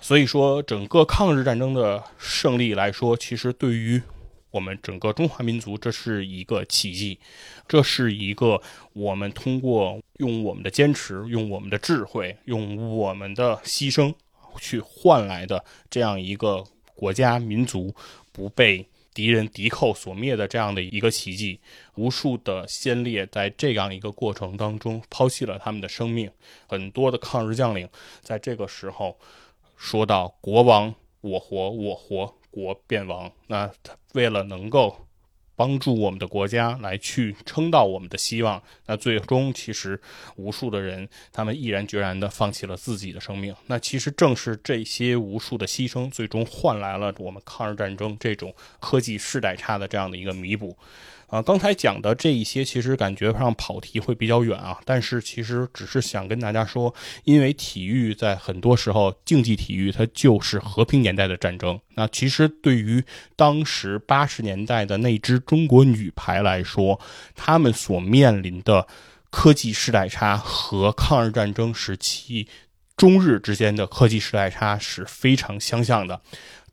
[0.01, 4.01] 所以说，整个抗日战争的胜利来说，其实对于
[4.49, 7.20] 我们整个中华民族，这是一个奇迹，
[7.68, 8.59] 这是一个
[8.93, 14.11] 我们通过用我们的坚持、用我们的智慧、用我们的牺牲
[14.59, 16.63] 去换来的这样一个。
[16.97, 17.93] 国家民族
[18.36, 21.58] 不被敌人敌寇所灭的这样的一个奇迹，
[21.96, 26.30] 无数的先烈在这样一个过程当中抛弃了他们的生命，
[26.68, 27.88] 很多的抗日将领
[28.22, 29.18] 在这个时候
[29.78, 33.32] 说到“国亡我活，我活国便亡”。
[33.48, 33.72] 那
[34.12, 35.05] 为了能够。
[35.56, 39.99] 帮助我们的国家来去撑到我们的希望，那最终其实
[40.36, 43.56] 无数的人他们毅然决然地放弃了自己的生命。
[43.68, 50.78] 那其实正是这些无数的牺牲，最终换来了我们抗日战争这种科技世代差的这样的一个弥补。
[51.28, 61.80] 啊，刚才讲的这一些，其实感觉上跑题会比较远啊，但是其实只是想跟大家说，因为体育在很多时候，竞技体育它就是和平年代的战争。
[61.95, 63.03] 那其实对于
[63.36, 66.99] 当时八十年代的那支中国女排来说，
[67.36, 68.88] 他们所面临的
[69.30, 72.47] 科技时代差和抗日战争时期
[72.95, 76.21] 中日之间的科技时代差是非常相像的。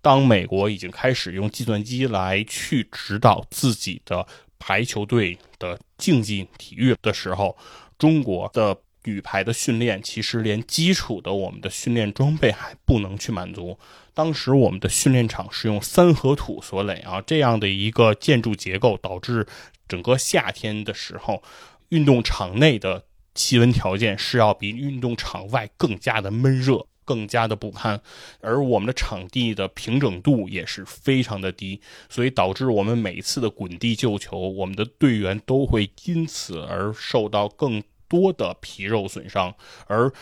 [0.02, 4.26] 当美国已经开始用计算机来去指导自己的
[4.58, 7.56] 排球队的竞技体育的时候，
[7.96, 13.78] 中国的女排的训练其实连基础的我们的训练装备还不能去满足。
[14.12, 19.46] 当时我们的训练场是用三合土所垒啊，这样的一个建筑结构导致
[19.88, 21.42] 整个夏天的时候，
[21.88, 26.86] 运动场内的气温条件是要比运动场外更加的闷热。
[27.04, 28.00] 更加的不堪，
[28.40, 39.54] 而我们的场地的平整度也是非常的低，所以导致我们每次的滚地救球，我们的队员都会因此而受到更多的皮肉损伤，
[39.86, 40.12] 而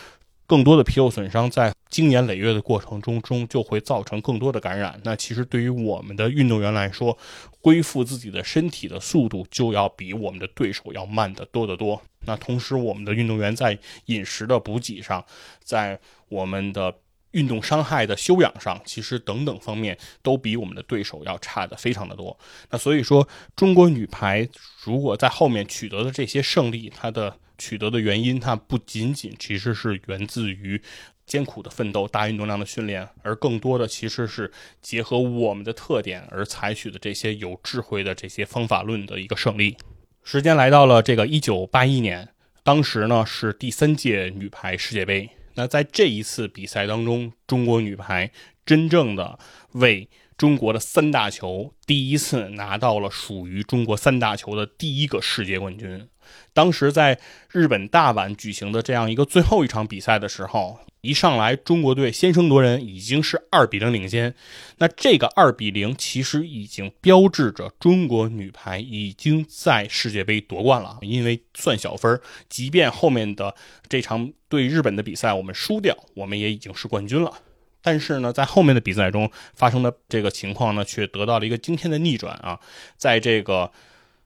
[0.47, 4.99] 更多的皮肉损伤在经年累月的过程中中就会造成更多的感染。
[5.03, 7.17] 那其实对于我们的运动员来说，
[7.61, 12.01] 恢复自己的身体的速度就要比我们的对手要慢得多得多。
[12.25, 15.25] 那同时，我们的运动员在饮食的补给上，
[15.63, 15.97] 在
[16.31, 16.95] 我们的
[17.31, 22.35] 运动伤害的修养上，其实等等方面都比我们的对手要差的非常的多。
[22.69, 24.47] 那所以说，中国女排
[24.83, 30.81] 如果在后面取得的这些胜利，它的取得的原因，它不仅仅其实是源自于
[31.25, 34.51] 艰苦的奋斗、大运动量的训练，而更多的其实是
[34.81, 39.77] 结合我们的特点而采取的这些有智慧的这些方法论的一个胜利。
[40.23, 42.27] 时间来到了这个一九八一年，
[42.63, 45.29] 当时呢是第三届女排世界杯。
[45.55, 48.31] 那在这一次比赛当中，中国女排
[48.65, 49.39] 真正的
[49.73, 56.07] 为中国的三大球第一次拿到了属于中国三大球的第一个世界冠军。
[56.53, 57.19] 当时在
[57.51, 60.79] 日本大阪举行的这样一个最后一场比赛的时候。
[61.03, 64.35] 一上来，中国队先声夺人，已经是二比零领先。
[64.77, 70.99] 那这个二比零其实已经标志着中国女排已经在世界杯夺冠了。
[71.01, 73.55] 因为算小分儿，即便后面的
[73.89, 77.33] 这场对日本的比赛我们输掉，我们也已经是冠军了。
[77.81, 82.59] 但是呢，在后面的比赛中发生的这个情况呢，却得到了一个惊天的逆转啊！
[82.95, 83.71] 在这个。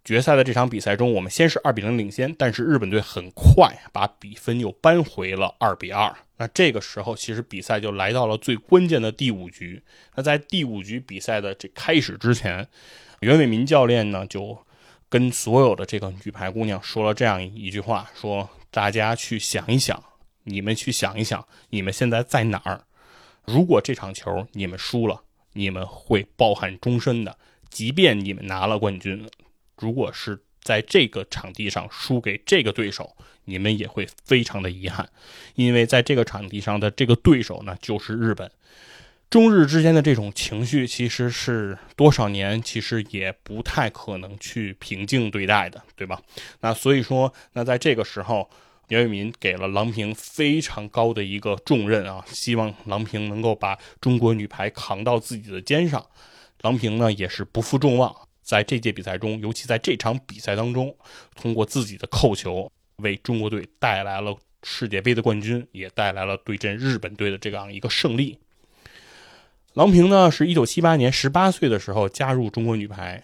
[0.05, 6.15] 决赛的这场比赛中，我们先是二比零领先，但是日本队很快把比分又扳回了二比二。
[6.37, 9.81] 那这个时候，其实比赛就来到了最关键的第五局。
[10.13, 12.67] 那在第五局比赛的这开始之前，
[13.21, 14.55] 袁伟民教练呢就
[15.09, 20.03] 跟所有的这个女排姑娘说了这样一句话：说大家去想一想，
[20.43, 22.81] 你们去想一想，你们现在在哪儿？
[23.45, 27.35] 如果这场球你们输了，你们会抱憾终身的，
[27.71, 29.27] 即便你们拿了冠军。
[29.77, 33.15] 如果是在这个场地上输给这个对手，
[33.45, 35.07] 你们也会非常的遗憾，
[35.55, 38.49] 因为在这个场地上的这个对手呢，就是日本。
[39.29, 46.21] 中日之间的这种情绪，其实是多少年其实也不太可能去平静对待的，对吧？
[46.61, 48.49] 那所以说，那在这个时候，
[48.89, 56.05] 姚伟民给了郎平非常高的一个重任啊，希望郎平能够把中国女排扛到自己的肩上。
[56.61, 58.15] 郎平呢，也是不负众望。
[58.45, 60.95] 在这届比赛中，尤其在这场比赛当中，
[61.33, 68.37] 通过自己的扣球，为中国队带来了世界杯的冠军，也带来了对阵日本队的这样一个胜利。
[69.73, 73.23] 郎平呢，是一九七八年十八岁的时候加入中国女排，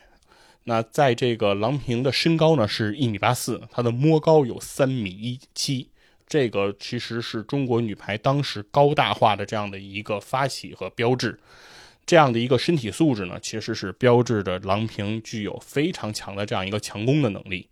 [0.64, 5.90] 那在这个郎平的身高呢是一米八四，她的摸高有三米一七，
[6.28, 11.40] 这个其实是中国女排当时高大化的这样的一个发起和标志。
[12.06, 17.68] 这样的一个身体素质呢，其实是标志着郎平具有非常强的这样一个强攻的能力。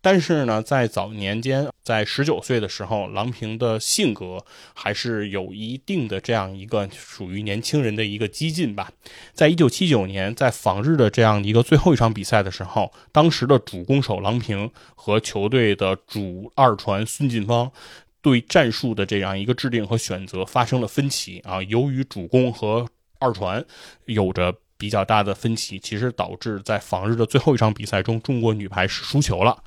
[0.00, 4.44] 但是呢，在早年间，在十九岁的时候，郎平的性格
[4.74, 8.92] 还是有一定的这样一个属于年轻人的一个激进吧。
[9.32, 17.72] 在一九七九年，在访日的这样一个最后一场比赛的时候，当时的主攻手郎平和球队的主二传孙晋芳
[18.20, 21.62] 对战术的这样一个制定和选择发生了分歧啊。
[21.62, 22.86] 由于主攻和
[23.18, 23.64] 二传
[24.06, 29.62] 有着比较大的分歧，其实导致在访日的最后一场比赛中，中国女排是输球了。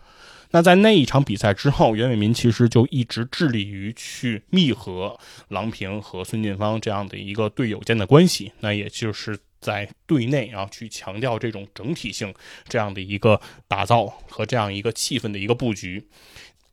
[0.52, 5.20] 那在那一场比赛之后，袁伟民其实就一直致力于去密合
[5.50, 8.54] 郎平和孙晋芳这样的一个队友间的关系。
[8.62, 12.34] 那也就是在队内啊去强调这种整体性
[12.70, 16.08] 这样的一个打造和这样一个气氛的一个布局。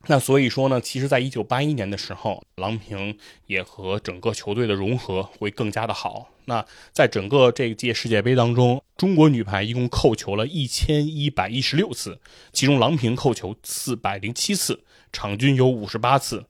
[0.07, 6.29] 那所以说呢，其实，在一九八一年的时候，郎平也和整个球队的融合会更加的好。
[6.45, 12.21] 那在整个这届世界杯当中，中国女排一共扣球了一千一百一十六次，
[12.53, 16.45] 其中郎平扣球四百零七次，场均有五十八次，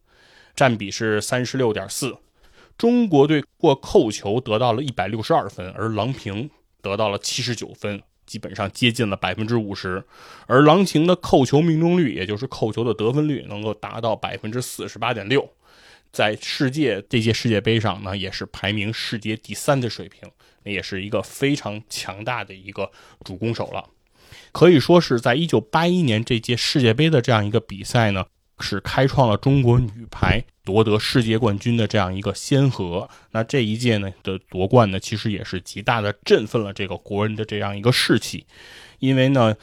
[0.57, 2.17] 占比是三十六点四。
[2.77, 6.51] 中国队过扣球得到了一百六十二分，而郎平
[6.83, 8.03] 得到了七十九分。
[8.27, 10.05] 基本上接近了百分之五十，
[10.47, 15.49] 而郎平的扣球命中率，也就是扣球的得分率，能够达到百分之四十八点六，
[16.13, 20.31] 在世界这届世界杯上呢，也是排名世界第三的水平，
[20.63, 22.91] 那也是一个非常强大的一个
[23.25, 23.89] 主攻手了，
[24.53, 28.27] 可以说是在一九八一年这届世界杯的这样一个比赛呢。
[28.61, 33.09] 是开创了中国女排夺得世界冠军的这样一个先河。
[33.33, 38.47] 那这一届呢的夺冠呢，其实也是极大的振奋了这个国人的这样一个士气。
[39.01, 39.55] 因为呢，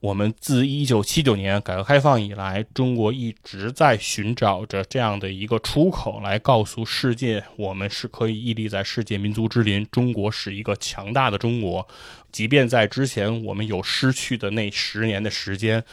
[0.00, 11.86] 我们自一九七九年改革开放以来，中国一直在寻找着这样的一个出口，来告诉世界，我们是可以屹立在世界民族之林，中国是一个强大的中国。
[12.32, 15.84] 即便在之前我们有失去的那十年的时间。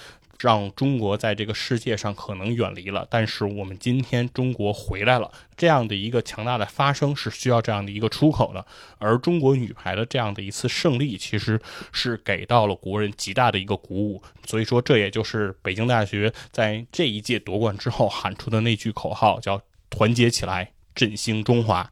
[0.41, 8.65] 让中国在这个世界上可能远离了，但是我们今天中国回来了，这样的一个强大的发生是需要这样的一个出口的。
[8.97, 11.59] 而中国女排的这样的一次胜利，其实
[11.91, 14.21] 是给到了国人极大的一个鼓舞。
[14.45, 21.91] 所以说，这也就是北京大学在这一届夺冠之后喊出的那句口号，叫“团结起来，振兴中华”。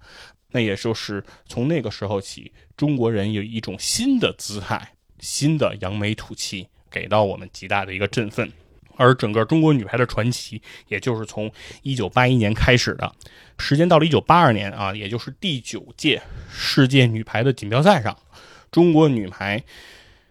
[0.52, 6.68] 那也就是从那个时候起，中国人有一种新的姿态，新的扬眉吐气。
[6.92, 8.52] 给到我们极大的一个振奋，
[8.96, 11.52] 而整个中国女排的传奇，也就是从
[11.84, 13.12] 一九八一年开始的，
[13.58, 16.22] 时间到了一九八二年啊，也就是第九届
[16.52, 18.18] 世界女排的锦标赛上，
[18.72, 19.64] 中国女排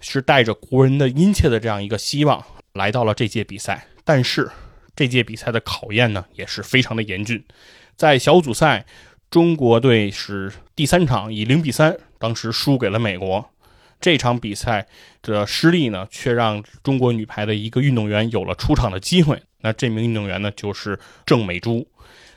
[0.00, 4.50] 是带着国人的殷切的这样一个希望来到了这届比赛，但是
[4.94, 7.44] 这届比赛的考验呢，也是非常的严峻，
[7.96, 8.84] 在小组赛，
[9.30, 13.50] 中国队是第三场以零比三，当时输给了美国。
[14.00, 14.86] 这场比赛
[15.22, 19.42] 的失利呢，却让中国女排的一个运动员有了出场的机会。
[19.60, 21.88] 那这名运动员呢，就是郑美珠。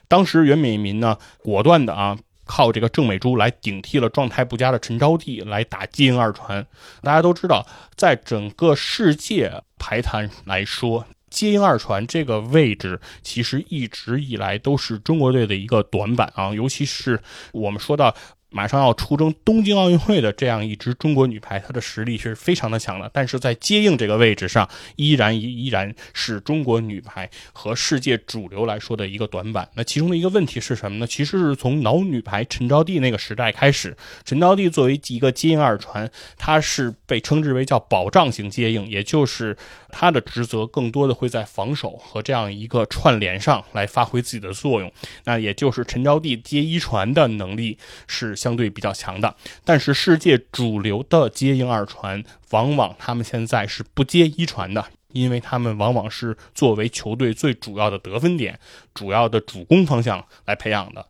[0.07, 6.65] 当时袁美民呢，果断的啊，靠这个郑美珠来顶替了状态不佳的陈招娣来打接应二传。
[7.03, 17.21] 大家都知道，在整个世界排坛来说，接应二传这个位置，其实一直以来都是中国队的一个短板啊，尤其是
[17.53, 18.15] 我们说到。
[18.53, 29.69] 马上要出征东京奥运会的这样一支中国女排，她的实力是非常的强的，但是在接应这个位置上，依然依依然是中国女排和世界主流来说的一个短板。
[29.75, 31.07] 那其中的一个问题是什么呢？
[31.07, 33.95] 其实是从老女排陈招娣那个时代开始，
[34.25, 39.55] 陈招娣作为一个接应二传，她是被称之为叫保障型接应，也就是
[39.87, 44.91] 她的职责更多的会在防守和这样一个串联上来发挥自己的作用。
[45.23, 47.77] 那也就是陈招娣接一传的能力
[48.07, 48.35] 是。
[48.41, 58.59] 相对比较强的，但是世界主流的接应二传，往往他们现在是不接一传的，因为他们往往是作为球队最主要的得分点、
[58.95, 61.05] 主要的主攻方向来培养的。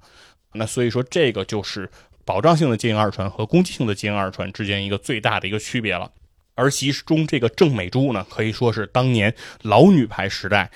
[0.55, 1.89] 那所以说，这个就是
[2.25, 6.11] 保障性的接应二传和攻击性的接应二传之间一个最大的一个区别了。
[6.55, 10.69] 而其中这个郑美珠呢，可以说是当年老女排时代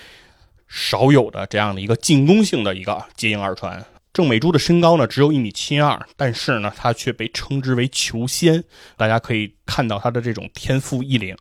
[0.67, 3.85] 少有的这样的一个进攻性的一个接应二传。
[4.15, 8.63] 郑美珠的身高呢只有一米七二，但是呢她却被称之为球仙，
[8.95, 11.35] 大家可以看到她的这种天赋异禀。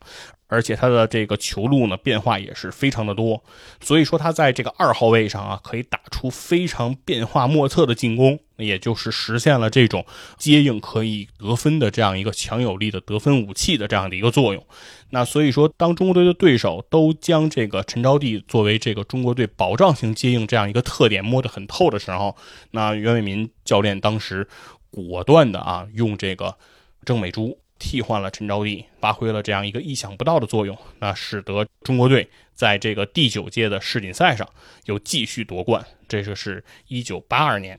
[0.46, 3.42] 而且他的这个球路呢变化也是非常的多，
[3.80, 10.04] 所以说他在这个二号位上啊，可以打出非常变化莫测的进攻，也就是实现了这种
[10.36, 14.64] 接应可以得分的这样一个强有力的得分武器的这样的一个作用。
[15.10, 22.36] 那所以说，当中国队的对手都将这个陈招娣作为这个中国队保障型接应这样一个特点摸得很透的时候，
[22.72, 24.46] 那袁伟民教练当时
[24.90, 26.56] 果断的啊，用这个
[27.04, 27.58] 郑美珠。
[27.84, 34.48] 替换了陈招娣，发挥了这样一个意想不到的作用，那使得中国队在这个第九届的世锦赛上
[34.86, 35.84] 又继续夺冠。
[36.08, 37.78] 这个是一九八二年。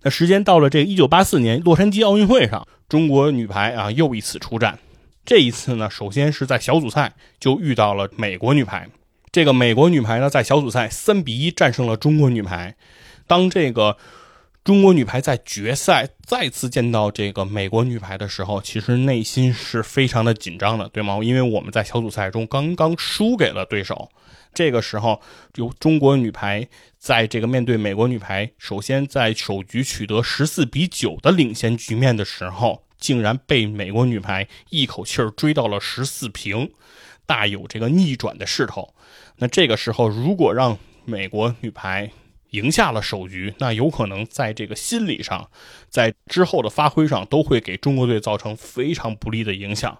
[0.00, 4.78] 那时间到了这一九八四年洛杉矶奥运会上，中国女排啊又一次出战。
[5.26, 8.88] 这一次呢，首先是在小组赛就遇到了美国女排。
[9.30, 12.74] 这个美国女排呢，在小组赛三比一战胜了中国女排。
[13.26, 13.98] 当这个。
[14.64, 21.18] 中国女排在决赛再次见到这个美国女排的时候，其实内心是非常的紧张的，对吗？
[21.22, 24.10] 因为我们在小组赛中刚刚输给了对手，
[24.54, 25.20] 这个时候
[25.56, 26.66] 由中国女排
[26.98, 36.70] 在这个面对美国女排，首先在首局取得十四比九的领先局面的时候，竟然被美国女排一口气儿追到了十四平，
[37.26, 38.94] 大有这个逆转的势头。
[39.36, 42.10] 那这个时候，如果让美国女排，
[42.54, 45.50] 赢下了首局，那有可能在这个心理上，
[45.88, 49.98] 在之后的发挥上都会给中国队造成非常不利的影响。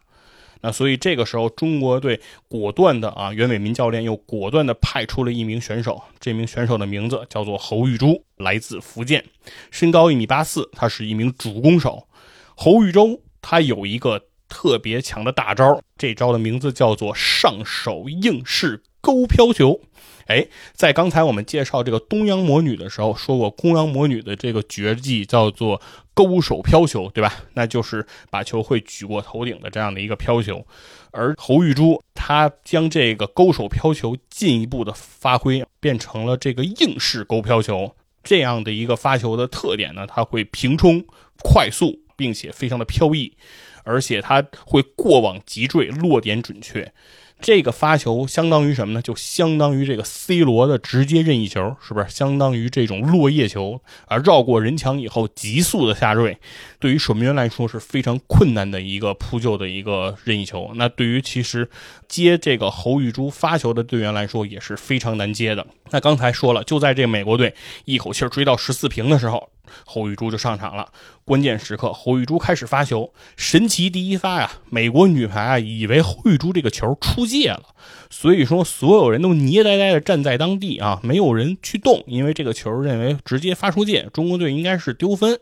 [0.61, 9.25] 那所以这个时候，中国队果断的啊，袁伟民教练又果断的派出了一名选手，这名选手的名字叫做侯玉珠，来自福建，
[9.71, 12.07] 身高一米八四，他是一名主攻手。
[12.55, 19.81] 侯玉洲他有一个特别强的大招，这招的名字叫做上手硬式勾飘球。
[20.27, 25.81] 哎，在刚才我们介绍这个东洋魔女的时候，说过东洋魔女的这个绝技叫做
[26.15, 27.45] 勾手飘球，对吧？
[27.55, 30.67] 那就是把球会举过头顶的这样的一个飘球。
[31.11, 41.05] 而侯玉珠她将这个勾手飘球进一步的发挥，变成了这个硬式勾飘球这样的一个发球的特点呢，它会平冲、
[41.43, 43.37] 快速，并且非常的飘逸，
[43.85, 46.93] 而且它会过网急坠，落点准确。
[47.41, 49.03] 这个发球相当于什么呢？
[49.03, 52.09] 就相当于这个 C 罗的直接任意球，是不是？
[52.09, 56.39] 相当于这种落叶球，啊绕过人墙以后急速的下坠，
[56.79, 60.71] 对于守门员来说是非常困难的一个扑救的一个任意球。
[60.77, 61.69] 那对于其实
[62.09, 65.67] 接这个侯玉珠发球的队员来说也是非常难接的。
[65.91, 67.55] 那刚才说了，就在这美国队
[67.85, 69.51] 一口气追到十四平的时候。
[69.87, 70.93] 侯玉珠就上场了，
[71.25, 74.53] 关键时刻，侯玉珠开始发球，神奇第一发呀！
[74.69, 77.63] 美国女排啊，以为侯玉珠这个球出界了，
[78.11, 85.41] 所以说所有人都捏呆呆的站在当地啊，没有人去动，因为这个球认为直接发出界，中国队应该是丢分，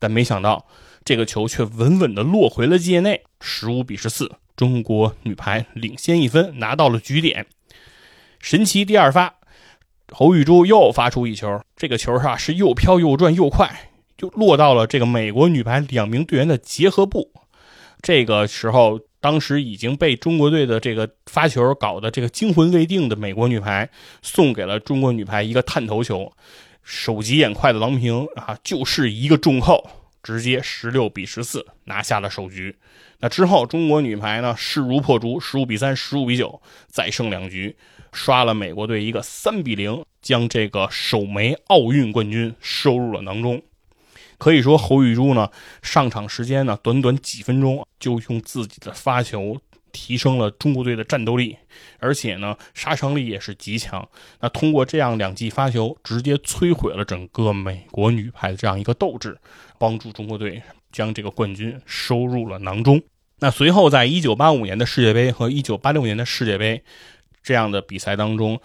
[0.00, 0.66] 但没想到
[1.04, 7.46] 这个球却稳稳的落回了界内，十五比十四，中国女排领先一分，拿到了局点。
[8.40, 9.39] 神奇第二发。
[10.12, 17.30] 侯玉珠又发出一球，这个球哈是又飘又转又快，就落到了这个美国女排两名队员的结合部。
[18.02, 23.88] 这个时候，当时已经被中国队的这个发球搞得这个惊魂未定的美国女排，
[24.22, 26.32] 送给了中国女排一个探头球。
[26.82, 29.88] 手疾眼快的郎平啊，就是一个重扣，
[30.22, 32.76] 直接十六比十四拿下了首局。
[33.20, 37.76] 那之后，中国女排呢势如破竹，十五比三、十五比九，再胜两局。
[38.12, 43.62] 刷了美国队一个三比零，将这个首枚奥运冠军收入了囊中。
[44.36, 45.50] 可以说，侯玉珠呢
[45.82, 49.60] 上场时间呢短短几分钟，就用自己的发球
[49.92, 51.56] 提升了中国队的战斗力，
[51.98, 54.08] 而且呢杀伤力也是极强。
[54.40, 59.38] 那通过这样两记发球，直接摧毁了整个美国女排的这样一个斗志，
[59.80, 60.62] 帮助中国队
[60.92, 63.02] 将这个冠军收入了囊中。
[63.38, 66.84] 那随后，在一九八五年的世界杯和一九八六年的世界杯。
[67.42, 68.60] 这样的比赛当中，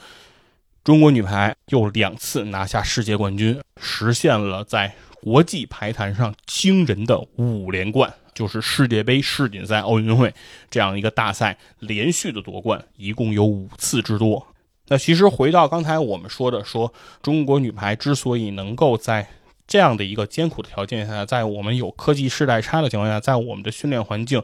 [0.84, 10.34] 中国女排又两次拿下世界冠军，实现了在国际排坛上惊人的五连冠，就是世界杯、世锦赛、奥运会
[10.70, 14.45] 这样一个大赛连续的夺冠，一共有五次之多。
[14.89, 16.93] 那其实回到刚才我们说的，说
[17.24, 19.26] 中国女排之所以能够在
[19.68, 24.43] 这样的一个艰苦的条件下，在我们有科技世代差的情况下，在我们的训练环境。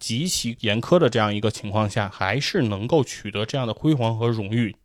[0.00, 4.76] 极其严苛的这样一个情况下，还是能够取得这样的辉煌和荣誉。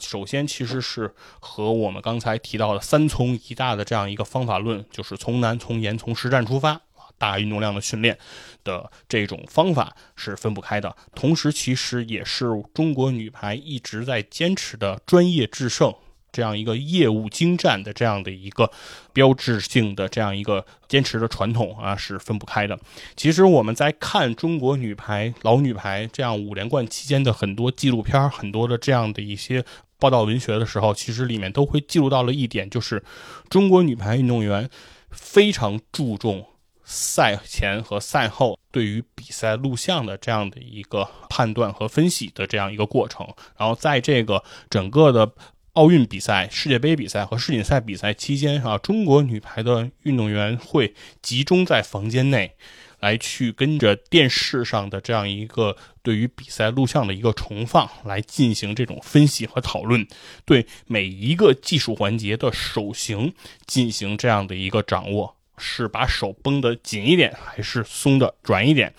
[0.00, 6.80] 首先，其实是和我们刚才提到的“三从一大”的这样一个方法论，就是从难、从严、从实战出发
[7.18, 8.16] 大运动量的训练
[8.64, 10.96] 的这种方法是分不开的。
[11.14, 15.94] 同时，其实也是中国女排一直在坚持的专业制胜
[16.32, 18.70] 这样一个业务精湛的这样的一个
[19.12, 22.78] 标志性的这样一个坚持的传统啊，是分不开的。
[23.14, 29.64] 其实我们在看中国女排、老女排这样五连冠期间的很多纪录片、很多的这样的一些
[29.98, 33.04] 报道文学的时候，其实里面都会记录到了一点，就是
[33.48, 34.68] 中国女排运动员
[35.10, 36.46] 非常注重。
[36.84, 43.24] 赛前和赛后对于比赛录像的这样的一个判断和分析的这样一个过程，
[43.56, 45.30] 然后在这个整个的
[45.74, 52.52] 奥运比赛、世界杯比赛和世锦赛比赛期间，啊，中国女排的运动员会集中在房间内，
[53.00, 60.06] 来去跟着电视上的这样一个对于比赛录像的一个重放来进行这种分析和讨论，
[60.44, 63.32] 对每一个技术环节的手型
[63.66, 65.36] 进行这样的一个掌握。
[65.58, 68.92] 是把手绷得紧一点，还是松的软一点？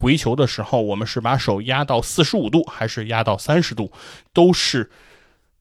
[0.00, 3.92] 回球的时候，我们是把手压到四十五度，还是压到三十度？
[4.32, 4.90] 都是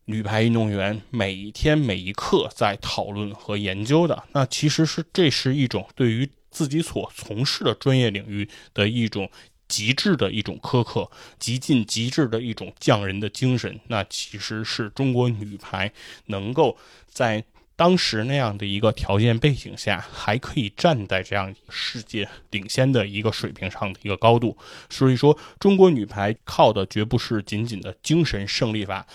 [0.08, 4.24] 女排运动员每一天每一刻在讨论和研究的。
[4.32, 9.30] 那其实是这是一种对于自己所从事的专业领域的一种
[9.68, 13.80] 极致的一种苛刻，极尽极致的一种匠人的精神。
[13.88, 15.92] 那其实是中国女排
[16.26, 16.78] 能够
[17.08, 17.44] 在。
[17.80, 24.58] 当时那样的一个条件背景下，还可以站在这样世界领先的一个水平上的一个高度，
[24.90, 29.06] 所以说中国女排靠的绝不是仅仅的精神胜利法，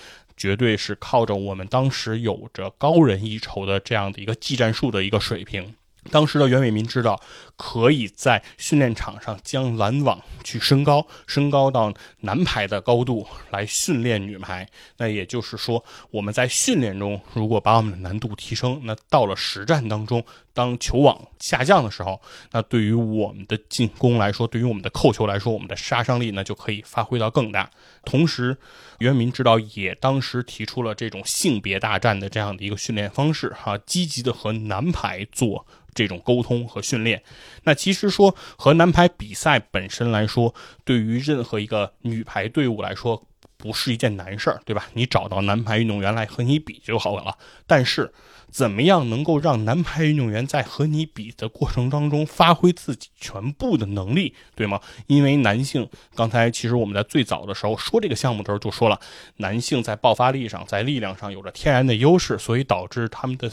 [0.43, 5.77] 绝对是靠着我们当时有着高人一筹的这样的一个技战术的一个水平。
[6.11, 7.23] 当时的袁伟民知道，
[7.57, 14.69] 可以在训练场上将拦网去升高，升高到男排的高度来训练女排。
[14.97, 20.25] 那也就是说，我们在训练中如果把我们的难度提升，那到了实战当中，
[20.55, 22.21] 当球网下降的时候，
[22.53, 27.71] 那对于我们的进攻来说，对于我们的扣球来说，我们的杀伤力呢就可以发挥到更大。
[28.05, 28.57] 同时，
[28.99, 35.67] 袁明指导也当时提出了这种性别大战的这样的一个训练方式，哈，积极的和男排做。
[35.95, 37.23] 这种沟通和训练，
[37.65, 40.55] 那其实说和男排比赛本身来说，
[40.87, 43.23] 对于任何一个女排队伍来说，
[43.59, 44.87] 不是一件难事儿，对吧？
[44.95, 47.37] 你找到男排运动员来和你比就好了。
[47.67, 48.11] 但是，
[48.53, 54.81] 怎么样能够让男排运动员在和你比的过程当中发挥自己全部的能力，对吗？
[55.07, 59.01] 因为男性，刚才其实我们在最早的时候说这个项目的时候就说了，
[59.39, 63.51] 男性在爆发力上、在力量上有着天然的优势，所以导致他们的。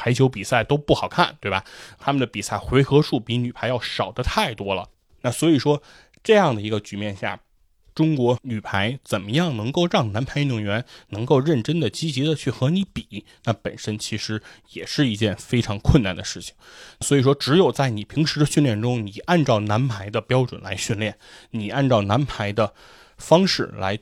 [0.00, 1.64] 排球比赛都不好看，对吧？
[1.98, 4.88] 他们的比赛回合数比女排要少的太多了。
[5.22, 5.82] 那所以说，
[6.22, 7.40] 这样的一个局面下，
[7.98, 13.24] 中国女排怎么样能够让男排运动员能够认真的、积极的去和你比？
[13.42, 14.40] 那本身其实
[14.70, 16.54] 也是一件非常困难的事情。
[17.00, 21.18] 所以说，只有在你平时的训练中，你按照男排的标准来训练，
[21.50, 22.72] 你按照男排的
[23.16, 23.98] 方式来。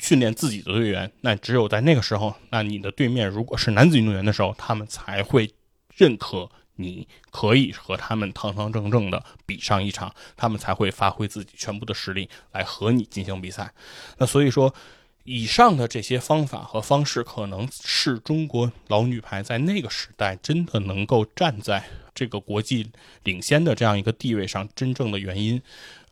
[0.00, 5.48] 训练自己的队员，那只有在那个时候，那你的对面如果是男子运动员的时候，他们才会
[5.94, 13.72] 认可你可以和他们堂堂正正的比上一场，他们才会发挥自己全部的实力来和你进行比赛。
[14.18, 14.74] 那所以说，
[15.24, 21.82] 以上的这些方法和方式，可能是中国老女排在那个时代真的能够站在
[22.14, 22.90] 这个国际
[23.22, 25.62] 领先的这样一个地位上真正的原因。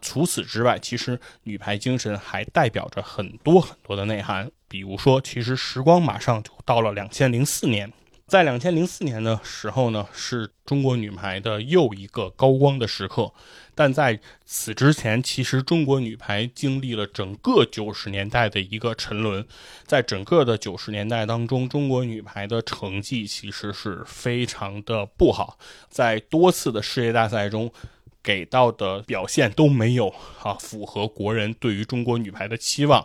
[0.00, 4.50] 除此之外，其实女排精神还代表着很多很多的内涵。
[4.66, 7.92] 比如说，其实时光马上就到了两千零四年，
[8.32, 13.30] 在两千零四年的时候呢，是中国女排的又一个高光的时刻。
[13.74, 19.46] 但在此之前，其实中国女排经历了整个九十年代的一个沉沦。
[19.84, 25.58] 在整个的九十年代当中，中国女排的成绩其实是非常的不好，
[25.90, 27.70] 在多次的世界大赛中。
[28.24, 30.06] 给到的表现都没有
[30.44, 33.04] 啊，符合国人对于中国女排的期望。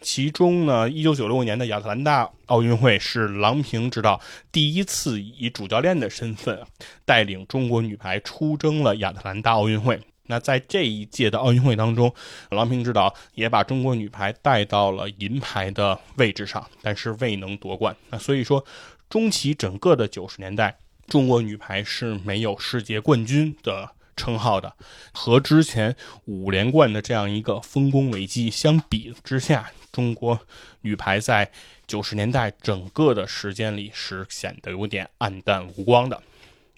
[0.00, 4.20] 其中呢，一九九六年的亚特兰大奥运会是郎平指导
[4.52, 6.60] 第一次以主教练的身份
[7.04, 10.00] 带领中国女排出征了亚特兰大奥运会。
[10.26, 12.14] 那在这一届的奥运会当中，
[12.50, 17.96] 郎平指导也把中国女排带到了银牌的位置上，但是未能夺冠。
[18.10, 18.64] 那所以说，
[19.08, 23.90] 中期整个的九十年代，中国女排是没有世界冠军的。
[24.18, 24.74] 称号的，
[25.12, 25.94] 和之前
[26.24, 30.38] 五连冠的这样一个丰功伟绩相比之下，中国
[30.82, 31.50] 女排在
[31.84, 36.22] 九十年代整个的时间里是显得有点黯淡无光的。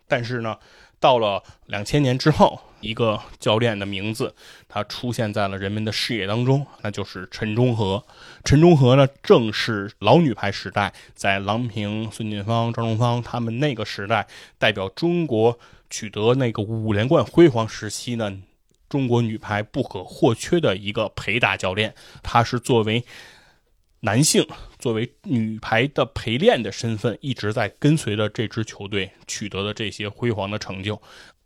[0.09, 0.57] 但是呢，
[0.99, 4.35] 到了两千年之后，一个教练的名字
[4.67, 8.03] 他出现在了人们的视野当中，那就是陈忠和。
[8.43, 15.59] 陈忠和呢，正是老女排时代在郎平、孙晋芳、张荣芳他们那个时代代表中国。
[15.93, 18.33] 取得那个五连冠辉煌时期呢，
[18.91, 23.03] 中国女排不可或缺的一个陪打教练，他是作为
[24.01, 24.47] 男性
[24.79, 31.01] 作为女排的陪练的身份，一直在跟随着这支球队取得的这些辉煌的成就。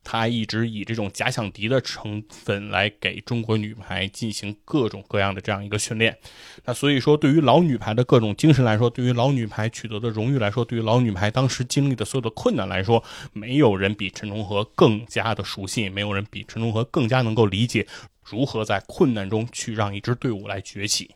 [0.04, 6.16] 他一直以这种假想敌的成分来给中国女排进行各种各样的这样一个训练。
[6.64, 13.02] 那所以说，对于老女排的各种精神来说，对于老女排取得的荣誉来说，对于老女排当时经历的所有的困难来说，
[13.32, 17.86] 没有人比陈忠和更加的熟悉，没有人比陈忠和更加能够理解
[18.22, 21.10] 如何在困难中去让一支队伍来崛起。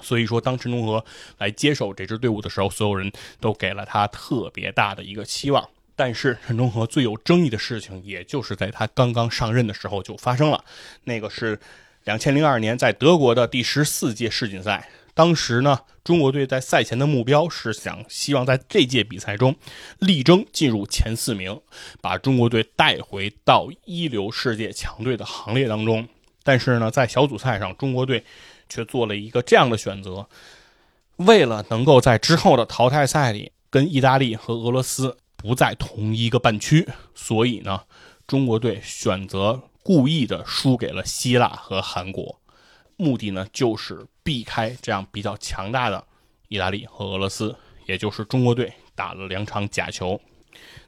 [0.00, 1.04] 所以说，当陈忠和
[1.38, 3.10] 来接手这支队伍的时候，所有人
[3.40, 5.68] 都给了他特别大的一个期望。
[5.98, 10.64] 但是陈忠和最有争议的事情，也就是在他刚刚上任的时候就发生了。
[11.02, 11.58] 那个是
[12.04, 14.88] 两千零二年在德国的第十四届世锦赛。
[15.12, 19.56] 当时呢，中国队在赛前的目标是想希望在这届比赛中
[19.98, 21.60] 力争进入前四名，
[22.00, 26.06] 把中国队带回到一流世界强队的行列当中。
[26.44, 28.24] 但是呢，在小组赛上，中国队
[28.68, 30.28] 却做了一个这样的选择：
[31.16, 35.16] 为了能够在之后的淘汰赛里跟意大利和俄罗斯。
[35.38, 37.82] 不在同一个半区，所以呢，
[38.26, 42.40] 中国队选择故意的输给了希腊和韩国，
[42.96, 46.04] 目的呢就是避开这样比较强大的
[46.48, 47.54] 意大利和俄罗斯，
[47.86, 50.20] 也就是中国队打了两场假球。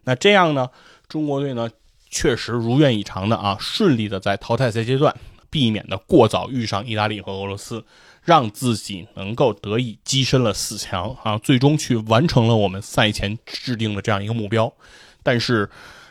[0.03, 0.69] 那这样呢，
[1.09, 1.71] 中国队呢
[2.09, 5.17] 确实如愿以偿的啊，顺利的在淘汰赛阶段
[5.49, 7.85] 避免的过早遇上意大利和俄罗斯。
[8.23, 14.73] 让自己能够得以跻身了四强啊，最终去完成了我们赛前制定的这样一个目标。
[15.23, 15.69] 但是，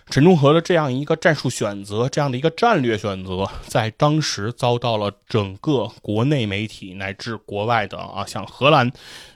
[0.07, 8.91] 陈忠和的这样一个战术选择，这样的一个战略选择，在当时遭到了整个国内媒体乃至国外的啊，像荷兰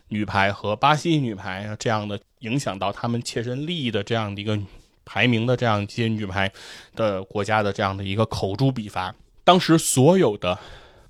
[0.08, 4.60] 女排和巴西女排啊这样的影响到他们切身利益的这样的一个
[5.06, 6.52] 排名的这样一些女排
[6.96, 9.14] 的国家的这样的一个口诛笔伐。
[9.44, 10.58] 当时所有的。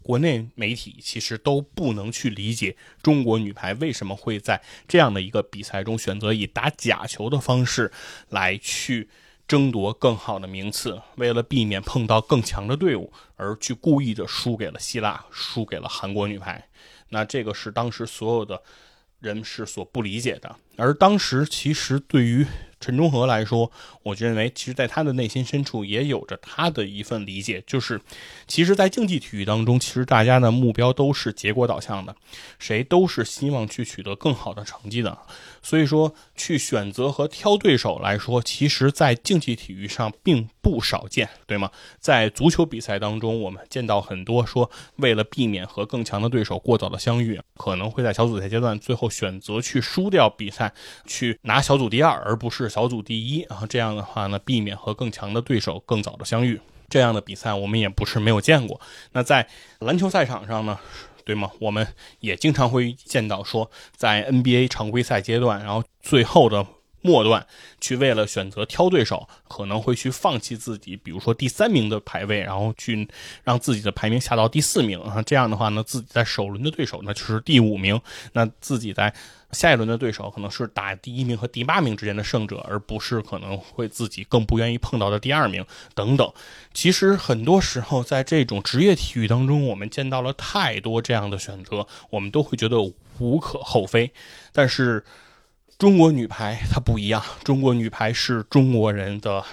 [0.04, 7.92] 国内媒体其实都不能去理解中国女排为什么会在这样的一个比赛中选择以打假球的方式
[8.30, 9.10] 来去
[9.48, 16.68] 争夺更好的名次，为了避免碰到更强的队伍而去故意的输给了希腊，输给了韩国女排。
[17.10, 18.62] 那这个是当时所有的
[19.20, 22.46] 人是所不理解的，而当时其实对于。
[22.84, 23.72] 陈忠和来说，
[24.04, 28.02] 我认为，其实，在他的内心深处也有着他的一份理解，就是，
[28.46, 32.14] 其实，在竞技体育当中，其实大家的目标都是结果导向的，
[32.60, 35.18] 谁都是希望去取得更好的成绩的。
[35.62, 41.72] 所以说，去选择和挑对手来说，其实，在竞技体育上并不少见，对吗？
[42.02, 50.74] 在足球比赛当中，我们见到很多说，为了避免和更强的对手过早的相遇，可能会在小组赛阶段最后选择去输掉比赛，
[51.06, 52.70] 去拿小组第二，而不是。
[52.74, 56.60] 小组第一啊，这样的话呢，避免和更强的对手更早的相遇。
[56.90, 58.82] 这样的比赛我们也不是没有见过。
[59.12, 59.48] 那在
[59.80, 60.80] 篮球赛场上呢，
[61.24, 61.52] 对吗？
[61.60, 61.88] 我们
[62.20, 66.66] 也经常会见到说，在 NBA 常规赛阶段，然后最后的。
[67.04, 67.46] 末段
[67.80, 73.08] 去为了选择挑对手，可能会去放弃自己，比如说第三名的排位，然后去
[73.44, 75.00] 让自己的排名下到第四名。
[75.26, 78.02] 这样的话呢，自己在首轮的对手呢就是第五名，
[78.32, 79.14] 那自己在
[79.52, 86.32] 下一轮的对手可能是打第一名和第八名之间的胜者，而不是可能会自己更不愿意碰到的第二名等等。
[86.74, 92.78] 其实很多时候在这种职业体育当中，我们见到了太多这样的选择，我们都会觉得
[93.20, 94.12] 无可厚非，
[94.54, 95.04] 但是。
[95.78, 99.44] 中国女排它不一样，中国女排是中国人的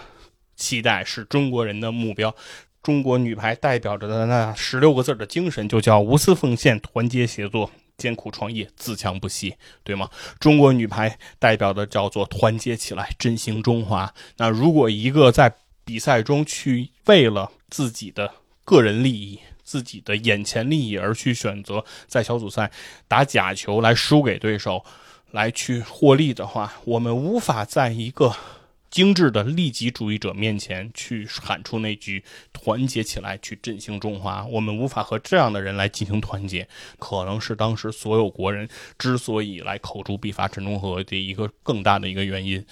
[0.55, 2.35] 期待，是中国人的目标。
[2.83, 10.09] 中国女排代表着的那十六个字的精神，就叫无私奉献、团结协作、艰苦创业、自强不息，对吗？
[10.39, 14.14] 中国女排代表的叫做团结起来，振兴中华。
[14.39, 15.53] 那如果一个在
[15.85, 18.33] 比赛中去为了自己的
[18.64, 22.71] 个人利益、自己的眼前利益而去选择在小组赛
[23.09, 24.83] 打假球来输给对手，
[25.33, 28.35] 来去获利的话，我们无法在一个
[28.91, 34.45] 精致的利己主义者面前去喊出那句“团结起来，去振兴中华”。
[34.51, 36.66] 我们无法和这样的人来进行团结，
[36.99, 38.68] 可能是当时所有国人
[38.99, 42.66] 之所以来口诛笔伐陈忠和的一个更大的一个原因。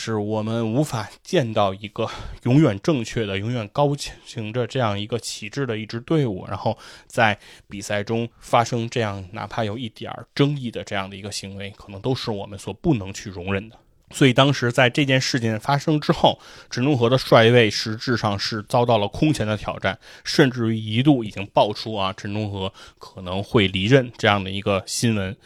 [0.00, 2.08] 是我们无法见到一个
[2.44, 6.78] 永远正确的、永远高行着这样一个旗帜的一支队伍，然后
[7.08, 7.36] 在
[7.68, 13.76] 比赛中发生这样哪怕有一点争议的这样的一个行为，可能都是我们所不能去容忍的。
[14.10, 16.38] 所以当时在这件事件发生之后，
[16.70, 25.36] 陈忠和的帅位实质上是遭到了空前的挑战，甚至于一度已经爆出啊陈忠和可能会离任这样的一个新闻。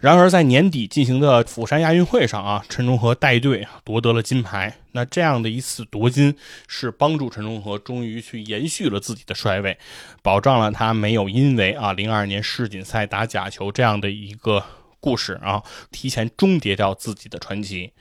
[0.00, 4.78] 然而，在年底进行的釜山亚运会上啊，陈忠和带队夺得了金牌。
[4.92, 6.34] 那这样的一次夺金，
[6.66, 9.76] 是帮助陈忠和终于去延续了自己的帅位，
[10.22, 14.64] 保障了他没有因为啊零二年世锦赛打假球这样的一个
[15.00, 17.92] 故事啊，提前终结掉自己的传奇。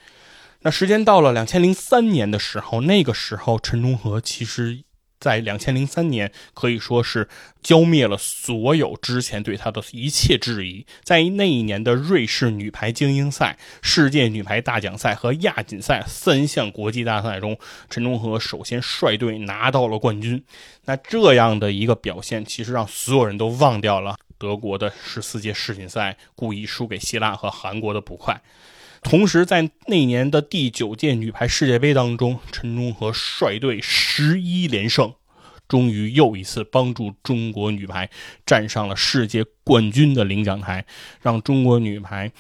[0.62, 4.84] 那时间到了两千零三年的时候，那个时候陈忠和其实。
[5.20, 7.28] 在两千零三年，可以说是
[7.62, 10.86] 浇灭了所有之前对他的一切质疑。
[11.04, 17.58] 在那一年的瑞士女排精英赛、世界女排大奖赛和亚锦赛三项国际大赛中，
[17.90, 20.44] 陈忠和首先率队拿到了冠军。
[20.86, 28.42] 那这样的一个表现，其实让所有人都忘掉了德国的十四届世锦赛故意输给希腊和韩国的不快。
[29.02, 35.14] 同时，在那年的第九届女排世界杯当中，陈忠和率队十一连胜，
[35.68, 38.10] 终于又一次帮助中国女排
[38.46, 40.86] 站上了世界冠军的领奖台，
[41.22, 42.32] 让中国女排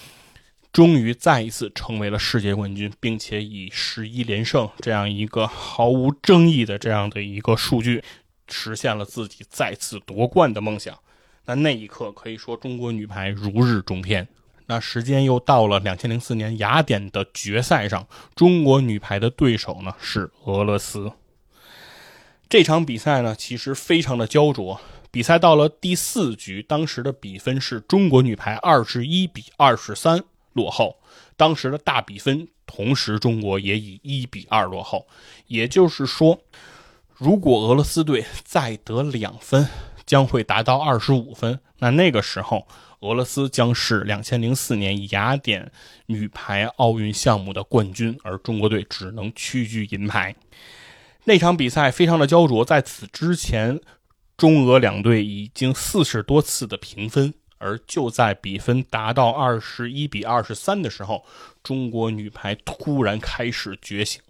[0.71, 8.03] 终于再一次成为了世界冠军，并且以十一连胜这样一个毫无争议的这样的一个数据，
[8.47, 10.95] 实现了自己再次夺冠的梦想。
[11.45, 14.27] 那那一刻，可以说中国女排如日中天。
[14.69, 21.11] 那时间又到了两千零四年雅典的决赛上，中国女排的对手呢是俄罗斯。
[22.47, 30.97] 这场比赛呢其实非常的焦灼，比赛到了第四局，当时的比分是中国女排二十一比二十三落后。
[31.35, 35.07] 当时的大比分，同时中国也以一比二落后。
[35.47, 36.39] 也就是说，
[37.15, 39.67] 如果俄罗斯队再得两分，
[40.05, 41.59] 将会达到二十五分。
[41.79, 42.67] 那那个时候。
[43.01, 45.71] 俄罗斯将是两千零四年雅典
[46.07, 50.35] 女排奥运项目的冠军，而中国队只能屈居银牌。
[51.23, 53.79] 那场比赛非常的焦灼，在此之前，
[54.35, 61.25] 中俄两队已经四十多次的平分，而就在比分达到二十一比二十三的时候，
[61.63, 64.21] 中国女排突然开始觉醒，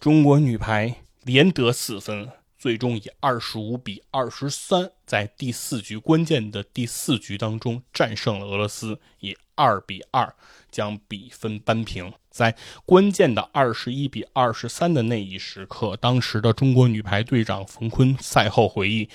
[0.00, 2.28] 中国女排连得四分。
[2.62, 10.32] 最终以二十五比二十三，在第四局关键的第四局当中战胜了俄罗斯，以二比二
[10.70, 12.12] 将比分扳平。
[12.30, 12.54] 在
[12.86, 19.08] 关键的二十一比二十三的那一时刻，当时的中国女排队长冯坤赛后回忆，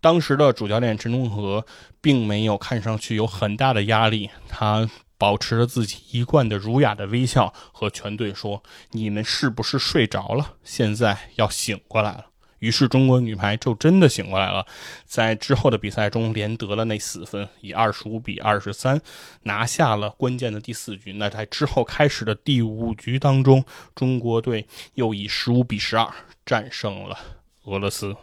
[0.00, 1.66] 当时的主教练陈忠和
[2.00, 4.88] 并没有看上去有很大的压力，他
[5.18, 10.54] 保持着自己一贯的儒雅的微笑，和全队说：“你们是不是睡着了？
[10.64, 12.28] 现在要醒过来了。”
[12.64, 14.64] 于是中国女排就真的醒过来了，
[15.04, 18.98] 在之后的比赛中连得了那四分，以二十五比二十三
[19.42, 21.12] 拿下了关键的第四局。
[21.12, 23.62] 那在之后开始的第五局当中，
[23.94, 26.08] 中国队又以十五比十二
[26.46, 27.18] 战胜了
[27.64, 28.16] 俄罗斯。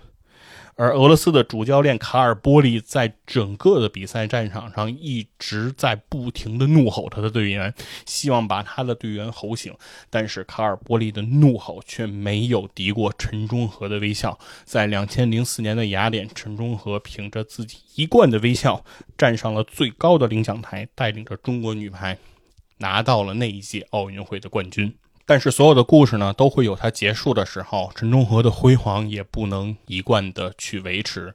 [0.76, 7.74] 而俄罗斯的主教练卡尔波利在整个的比赛战场上一直在不停的怒吼他的队员，
[8.06, 9.74] 希望把他的队员吼醒。
[10.10, 14.40] 但是卡尔波利的怒吼却没有敌过陈忠和的微笑。
[14.64, 18.84] 在两千零四年的雅典，陈忠和凭着自己一贯的微笑
[19.18, 22.18] 站上了最高的领奖台，带领着中国女排
[22.78, 24.96] 拿到了那一届奥运会的冠军。
[25.26, 27.92] 但是所有的故事呢，都会有它结束的时候。
[27.96, 31.34] 陈忠和的辉煌也不能一贯的去维持。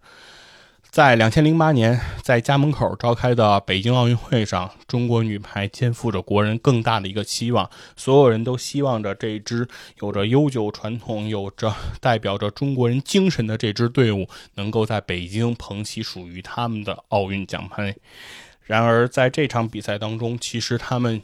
[0.91, 7.69] 在两千零八年，在家门口召开的北京奥运会上，中国女排肩负着国人更大的一个期望。
[7.97, 9.69] 所有人都希望着这支
[10.01, 17.95] 有着悠久传统、有着代表着中国人精神的这支队伍，能够在北京捧起属于他们的奥运奖牌。
[18.63, 21.23] 然而，在这场比赛当中，其实他们。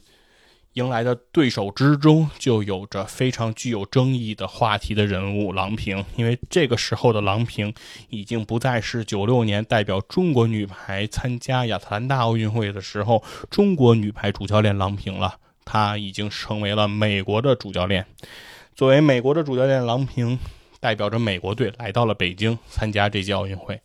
[0.74, 7.74] 迎来的对手之中，就有着非常具有争议的话题的人物郎平，因为这个时候的郎平
[8.08, 18.06] 已经不再是九六年代表中国女排参加亚特兰大奥运会的时候中国女排主教练郎平了，她已经成为了美国的主教练。
[18.74, 20.38] 作为美国的主教练，郎平
[20.80, 23.78] 代表着美国队来到了北京参加这届奥运会。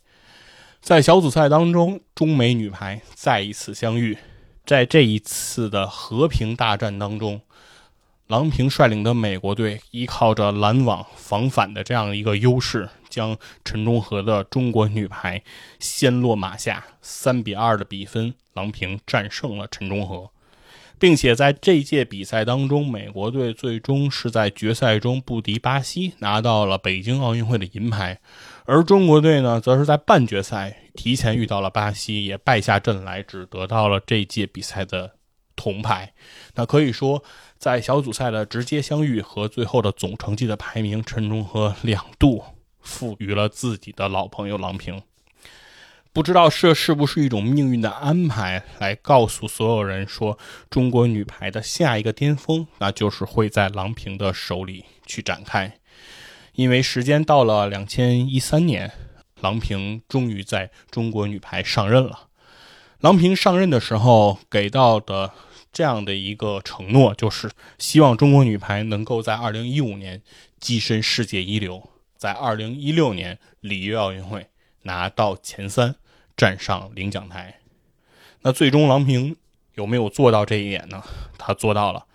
[0.80, 4.16] 在小组赛当中，中美女排再一次相遇。
[4.68, 7.40] 在这一次的和平大战当中，
[8.26, 15.42] 郎平率领的美国队依靠着拦网防反的这样一个优势，将陈忠和的中国女排
[15.80, 20.28] 先落马下，三比二的比分，郎平战胜了陈忠和，
[20.98, 28.20] 并且在这届比赛当中，美国队最终是在决赛中不敌巴西，拿到了北京奥运会的银牌。
[28.70, 35.14] 而中国队呢，则是在半决赛提前遇到了巴西，也败下阵来，只得到了这届比赛的
[35.56, 36.12] 铜牌。
[36.54, 37.24] 那可以说，
[37.56, 42.44] 在小组赛的直接相遇和最后的总成绩的排名，陈忠和两度
[42.82, 45.00] 赋予了自己的老朋友郎平。
[46.12, 50.36] 不知道这是不是一种命运的安排，来告诉所有人说，
[50.68, 55.78] 中国女排的下一个巅峰，那就是会在郎平的手里去展开。
[56.58, 58.90] 因为时间到了两千一三年，
[59.40, 62.26] 郎平终于在中国女排上任了。
[62.98, 65.30] 郎平上任的时候给到的
[65.72, 67.48] 这样的一个承诺，就是
[67.78, 70.20] 希望中国女排能够在二零一五年
[70.60, 74.48] 跻身世界一流，在二零一六年里约奥运会
[74.82, 75.94] 拿到前三。
[76.36, 77.58] 站上领奖台，
[78.42, 79.36] 那最终郎平
[79.74, 81.02] 有没有做到这一点呢？
[81.36, 82.06] 他做到了。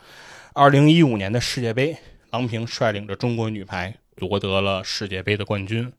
[0.53, 1.97] 二零一五年的世界杯，
[2.31, 5.91] 郎平率领着中国女排夺得了世界杯的冠军。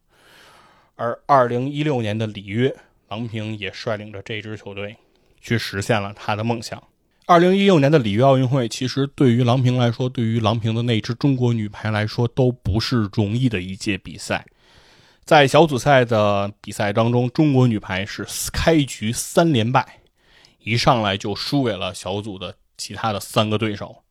[0.97, 2.75] 而二零一六年的里约，
[3.09, 4.97] 郎平也率领着这支球队
[5.41, 6.83] 去实现了他的梦想。
[7.27, 14.47] 二零一六年的里约奥运会，其实对于郎平来说，对于郎平的那支中国女排来说，都不是容易的一届比赛。
[15.25, 20.01] 在小组赛的比赛当中，中国女排是开局三连败，
[20.59, 24.04] 一上来就输给了小组的其他的三个对手。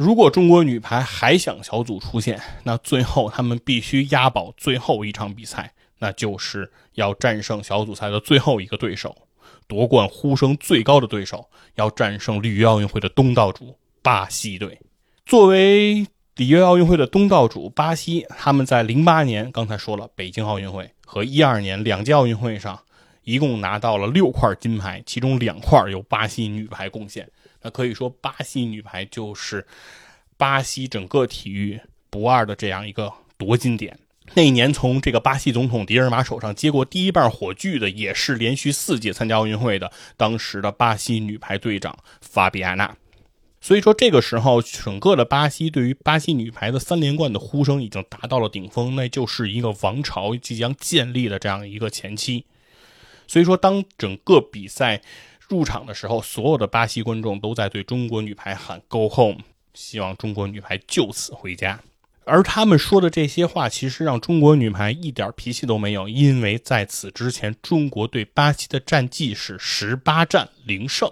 [0.00, 9.14] 如果中国女排还想小组出线，那最后他们必须押宝最后一场比赛，那就是要战胜小组赛的最后一个对手，
[9.68, 14.80] 夺冠呼声最高的对手，要战胜里约奥运会的东道主巴西队。
[15.26, 22.80] 作为里约奥运会的东道主巴西，他们在零八年，刚才说了北京奥运会和一二年两届奥运会上，
[23.24, 27.28] 一共拿到了六块金牌，其中两块由巴西女排贡献。
[27.62, 29.66] 那可以说，巴西女排就是
[30.36, 33.98] 巴西整个体育不二的这样一个夺金点。
[34.34, 42.96] 那一年，从这个巴西总统迪尔马手上接过第一棒火炬的，也是连续四届参加奥运会的当时的巴西女排队长法比安娜。
[43.60, 52.46] 所以说，这个时候，整个的巴西对于巴西女排的三连冠的呼声已经达到了顶峰，那就是一个王朝即将建立的这样一个前期。
[53.26, 55.02] 所以说，当整个比赛
[55.50, 59.40] 入场的时候，所有的巴西观众都在对中国女排喊 “Go home”，
[59.74, 61.78] 希望中国女排就此回家。
[62.24, 71.10] 而他们说的这些话，其实让中国女排一点脾气都没有，因为在此之前，中国对巴西的战绩是十八战零胜。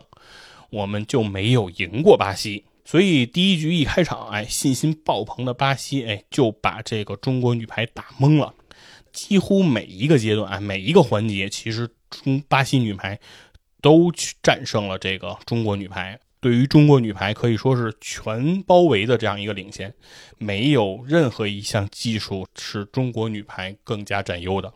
[0.70, 8.55] 我们就没有赢过巴西，所以第一局一开场，哎，信心爆棚的巴西，哎，就把这个中国女排打懵了。
[9.11, 13.18] 几乎每一个阶段，哎，每一个环节，其实中巴西女排
[13.80, 16.18] 都去战胜了这个中国女排。
[16.40, 19.92] 对于中国女排，可以说是全包围的这样一个领先，
[20.38, 24.72] 没有任何一项技术是中国女排更加占优的。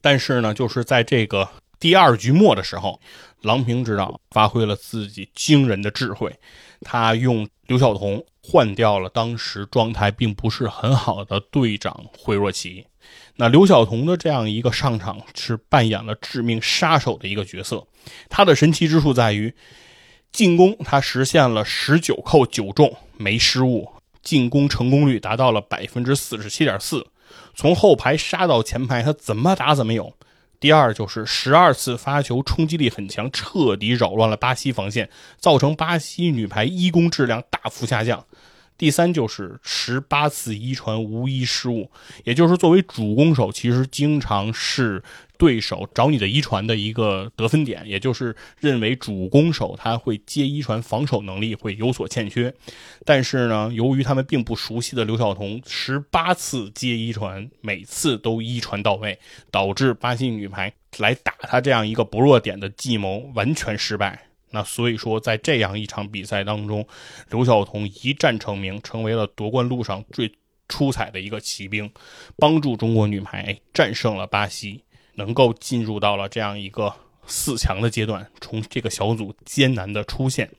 [0.00, 1.48] 但是呢，就是在这个。
[1.80, 2.98] 第二局末的时候，
[3.42, 6.34] 郎平指导发挥了自己惊人的智慧，
[6.80, 12.86] 他用刘晓彤换掉了当时状态并不是很好的队长惠若琪。
[13.36, 17.86] 那刘晓彤的这样一个上场是扮演了致命杀手的一个角色，
[18.28, 19.54] 他的神奇之处在于
[20.32, 23.92] 进攻，他实现了十九扣九中没失误，
[24.22, 27.06] 进攻成功率达到了百分之四十七点四，
[27.54, 30.14] 从后排杀到前排，他怎么打怎么有。
[30.60, 38.24] 第二就是十二次发球冲击力很强，彻底扰乱了巴西防线，造成巴西女排一攻质量大幅下降。
[38.78, 41.90] 第三就是十八次一传无一失误，
[42.24, 45.02] 也就是作为主攻手，其实经常是
[45.44, 52.54] 对手找你的一传的一个得分点，也就是认为主攻手他会接一传，防守能力会有所欠缺。
[53.04, 59.18] 但是呢，由于他们并不熟悉的刘晓彤，十八次接一传，每次都一传到位，
[59.50, 64.28] 导致巴西女排来打他这样一个不弱点的计谋完全失败。
[64.50, 66.86] 那所以说，在这样一场比赛当中，
[67.28, 70.32] 刘晓彤一战成名，成为了夺冠路上最
[70.70, 71.90] 出彩的一个骑兵，
[72.36, 74.82] 帮助中国女排战胜了巴西，
[75.14, 76.94] 能够进入到了这样一个
[77.26, 80.50] 四强的阶段，从这个小组艰难的出现。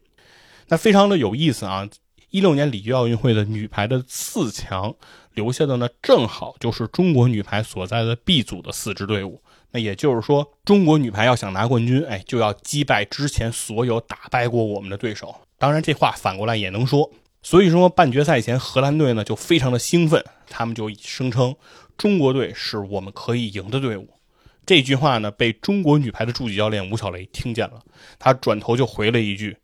[0.67, 1.87] 那非常的有意思啊！
[2.31, 4.93] 一六年里约奥运会的女排的四强
[5.35, 9.41] 留下的呢，正好就是中国女排所在的 B 组的四支队伍。
[9.71, 15.35] 那也就是说，中国女排要想拿冠军，哎，就要击败之前所有打败过我们的对手。
[15.57, 17.11] 当然，这话反过来也能说。
[17.41, 21.55] 所以说，半决赛前，荷兰队呢就非常的兴奋，他们就声称
[21.95, 24.14] 中国队是我们可以赢的队伍。
[24.65, 27.79] 这句话呢，被中国女排的助理教练吴晓雷听见了，
[28.17, 29.57] 他转头就回了一句：“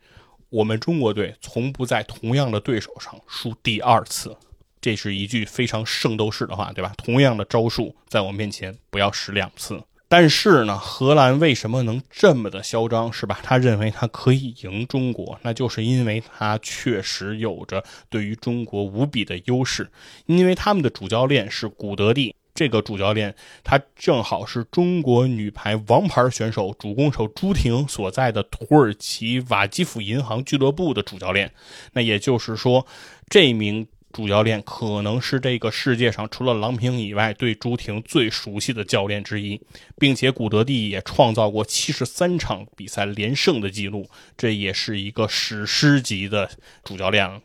[0.50, 4.38] 我们中国队从不在同样的对手上输第二次。”
[4.80, 6.94] 这是一句非常圣斗士的话，对吧？
[6.98, 9.82] 同样的招数，在我面前不要使两次。
[10.08, 13.40] 但是呢，荷兰为什么能这么的嚣张，是吧？
[13.44, 19.90] 他认为他可以赢中国，那就是因为他确实有着对于中国无比的优势。
[20.26, 23.34] 因为他们的主教练是古德蒂，这个主教练
[23.64, 31.52] 他正好是中国女排王牌选手主攻手朱婷所在的土耳其瓦基辅银行俱乐部的主教练。
[31.94, 32.86] 那也就是说，
[33.30, 39.62] 这名主教练可能是这个世界上除了郎平以外对朱婷最熟悉的教练之一，
[39.98, 46.50] 并且古德蒂也创造过七十三场比赛连胜的记录，这也是一个史诗级的
[46.84, 47.42] 主教练了。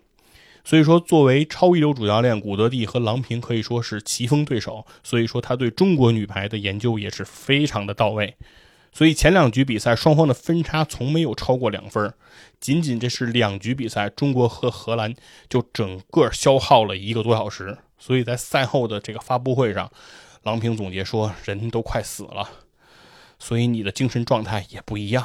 [0.67, 4.85] 所以说，作为超一流主教练，古德蒂和郎平可以说是棋逢对手。
[5.05, 8.35] 所以说，他对中国女排的研究也是非常的到位。
[8.91, 12.13] 所以前两局比赛双方的分差从没有超过两分，
[12.59, 15.15] 仅仅这是两局比赛，中国和荷兰
[15.49, 17.79] 就整个消耗了一个多小时。
[17.97, 19.89] 所以在赛后的这个发布会上，
[20.43, 22.51] 郎平总结说：“人都快死了，
[23.39, 25.25] 所以你的精神状态也不一样。”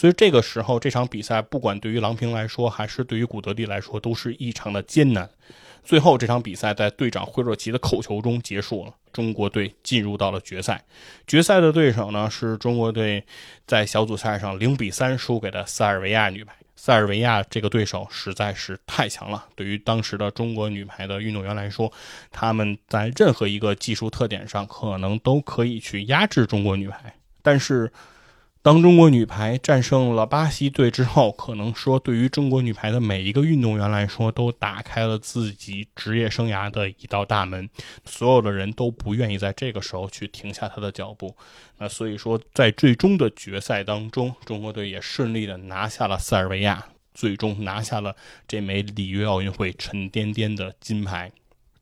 [0.00, 5.28] 所以这个时候，这场比赛不管对于郎平来说，还是对于古德蒂来说，都是异常的艰难。
[5.84, 10.82] 最后这场比赛在队长惠若琪的口球中结束了，中国队进入到了决赛。
[11.26, 13.22] 决赛的对手呢，是中国队
[13.66, 16.54] 在小组赛上零比三输给了塞尔维亚女排。
[16.76, 21.92] 塞尔维亚这个对手实在是太强了，对于当时的中国女排的运动员来说，
[22.30, 27.92] 他们在任何一个技术特点上可能都可以去压制中国女排，但是。
[28.62, 37.70] 当中国女排战胜了巴西队之后，可能说对于中国女排的每一个运动员来说，都打开了自己职业生涯的一道大门。
[38.04, 41.34] 所有的人都不愿意在这个时候去停下他的脚步。
[41.78, 46.84] 那所以说，在最终的决赛当中，中国队也顺利的拿下了塞尔维亚，
[47.14, 48.14] 最终拿下了
[48.46, 51.32] 这枚里约奥运会沉甸甸的金牌。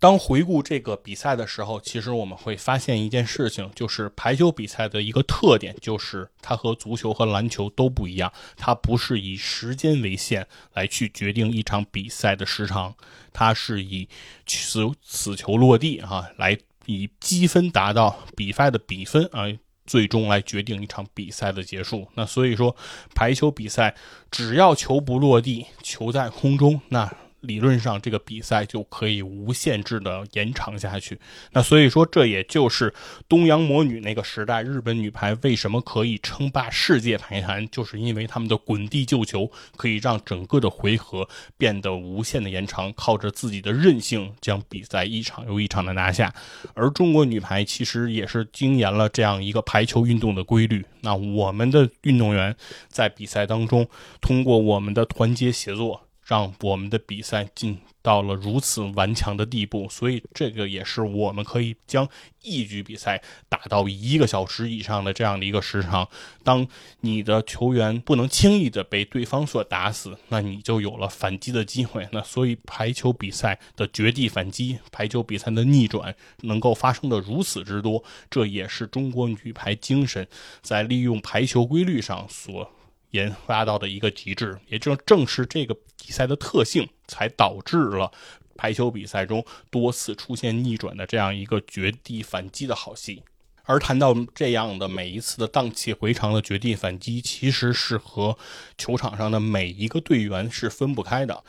[0.00, 12.94] 当回顾这个比赛的时候，其实我们会发现一件事情，就是排球比赛的一个特点，就是它和足球和篮球都不一样，它不是以时间为限来去决定一场比赛的时长，
[13.32, 14.08] 它是以
[14.46, 16.56] 此此球落地啊，来
[16.86, 19.46] 以积分达到比赛的比分啊，
[19.84, 22.06] 最终来决定一场比赛的结束。
[22.14, 22.76] 那所以说，
[23.16, 23.96] 排球比赛
[24.30, 27.12] 只要球不落地，球在空中，那。
[27.40, 31.18] 理论上，这个比赛就可以无限制的延长下去。
[31.52, 32.92] 那所以说，这也就是
[33.28, 46.34] 东洋魔女那个时代，日本女排为什么可以称霸世界排坛，就是因为他们的滚地救球可以让整个的回合变得无限的延长，靠着自己的韧性将比赛一场又一场的拿下。
[46.74, 50.84] 而中国女排其实也是精研了这样一个排球运动的规律。
[51.02, 52.56] 那我们的运动员
[52.88, 53.88] 在比赛当中，
[54.20, 56.07] 通过我们的团结协作。
[56.28, 62.06] 让我们的比赛进到了如此顽强的地步，所以这个也是我们可以将
[62.42, 66.06] 一局比赛打到一个小时以上的这样的一个时长。
[66.44, 66.68] 当
[67.00, 72.06] 你的球员不能轻易的被对方所打死，那你就有了反击的机会。
[72.12, 80.28] 那所以排球比赛的绝地反击，排球比赛的逆转能够发生的如此之多，这也是中国女排精神
[80.60, 82.70] 在利用排球规律上所。
[83.10, 88.12] 研发到的一个极致，也正正是这个比赛的特性，才导致了
[88.56, 93.22] 排球比赛中多次出现逆转的这样一个绝地反击的好戏。
[93.64, 98.36] 而谈到这样的每一次的荡气回肠的绝地反击，其实是和
[98.76, 101.44] 球场上的每一个队员是分不开的。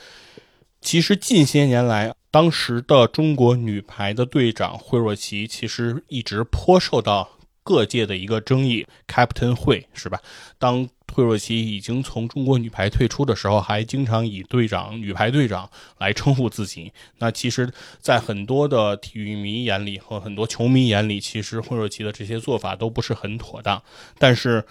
[0.81, 7.31] 其实近些年来，当时的中国女排的队长惠若琪，其实一直颇受到。
[7.61, 10.19] 各界的一个争议，Captain 会是吧？
[10.57, 16.91] 当惠若琪已经从中国女排退出的时候，还经常以队长、女排队长来称呼自己。
[17.18, 23.81] 那其实，在很多的体育迷眼里和很多球迷眼里，其实惠若琪的这些做法都不是很妥当。
[24.18, 24.64] 但是，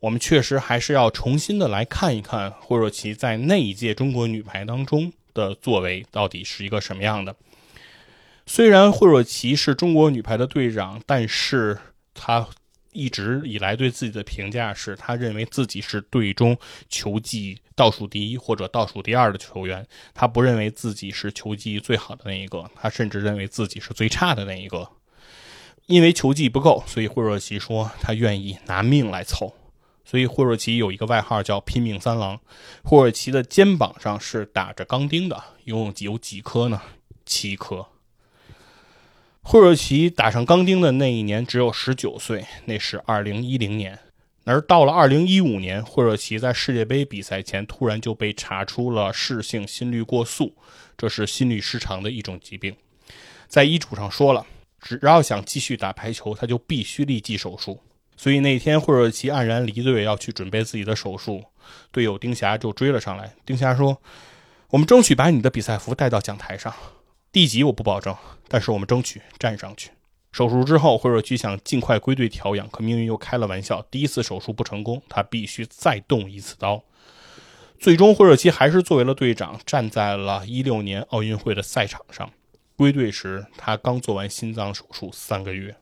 [0.00, 7.34] 我们确实还是要重新的来看一看惠若琪在那一届中国女排当中的作为到底是一个什么样的。
[8.46, 11.78] 虽然惠若琪是中国女排的队长，但是。
[12.18, 12.48] 他
[12.96, 16.56] 一直以来对自己的评价是，他认为自己是队中
[16.88, 19.86] 球技倒数第一或者倒数第二的球员。
[20.14, 24.88] 他不认为自己是球技最好的那一个，他甚至认为自己是最差的那一个。
[25.84, 29.54] 因为球技不够，所以惠若琪说他愿意拿命来凑。
[30.04, 32.40] 所以惠若琪有一个外号叫“拼命三郎”。
[32.82, 36.80] 惠若琪的肩膀上是打着钢钉的，一共有几颗呢？
[37.24, 37.86] 七颗。
[39.48, 43.96] 惠若琪打上钢钉的那一年只有十九岁，那是二零一零年。
[44.42, 50.52] 而到了二零一五年，惠若琪在世界杯比赛前突然就被查出了室性心律过速，
[50.98, 52.74] 这是心律失常的一种疾病。
[53.46, 54.44] 在医嘱上说了，
[54.80, 57.78] 只要想继续打排球，他就必须立即手术。
[58.16, 61.44] 所以那天惠若琪黯然离队，要去准备自己的手术，
[61.92, 63.32] 队友丁霞就追了上来。
[63.44, 64.02] 丁霞说
[64.70, 66.74] ：“我们争取把你的比赛服带到讲台上。”
[67.36, 68.16] 地级我不保证，
[68.48, 69.90] 但是我们争取站上去。
[70.32, 76.82] 手术之后，惠若琪想尽快归队调养，可命运又开了玩笑，第一次手术不成功，他必须再动一次刀。
[77.78, 82.32] 最终，惠若琪还是作为了队长，站在了一六年奥运会的赛场上。
[82.74, 85.76] 归队时，他刚做完心脏手术三个月。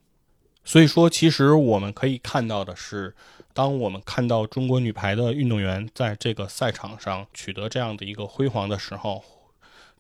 [0.65, 3.15] 所以说，其实我们可以看到的是，
[3.53, 9.23] 当我们看到中国女排的运动员在这个赛场上取得这样的一个辉煌的时候，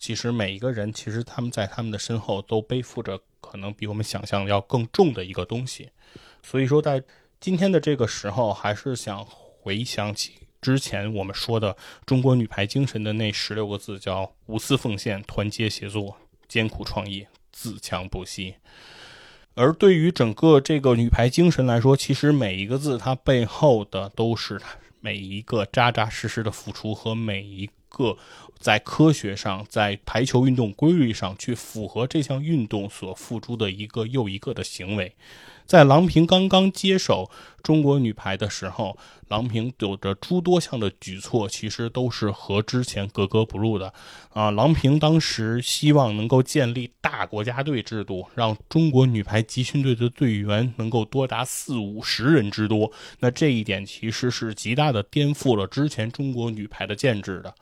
[0.05, 5.89] 其实每一个人，其实他们在他们的身后都背负着可能比我们想象要更重的一个东西。
[6.43, 7.03] 所以说，在
[7.41, 11.75] 今天的这个时候，还是想回想起之前我们说的
[12.05, 18.57] 中国女排精神的那十六个字，叫无私奉献、团结协作、艰苦创业、自强不息。
[19.55, 24.61] 而对于整个这个女排精神来说，其实每一个字它背后的都是
[25.01, 28.19] 每一个扎扎实实的付出和每一个
[28.59, 35.15] 在科学上、在排球运动规律上去符合这项运动所付出的一个又一个的行为。
[35.67, 37.31] 在郎平刚刚接手
[37.63, 43.93] 中国女排的时候，郎平有着诸多项的举措，其实都是和之前格格不入的。
[44.35, 52.93] 啊，郎平当时希望能够建立大国家队制度，让中国女排集训队的队员能够多达四五十人之多。
[53.21, 57.55] 那这一点其实是极大的颠覆了之前中国女排的建制的。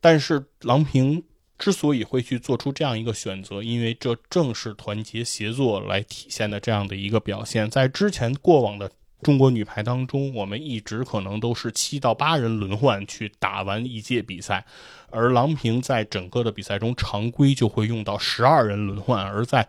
[0.00, 1.22] 但是郎平。
[1.60, 7.70] 之所以会去做出这样一个选择，因为这正是团结协作来体现的这样的一个表现。
[7.70, 8.90] 在之前过往的
[9.22, 14.64] 中国女排当中，我们一直可能都是七到八人轮换去打完一届比赛，
[15.10, 19.68] 而郎平在整个的比赛中常规就会用到十二人轮换，而在。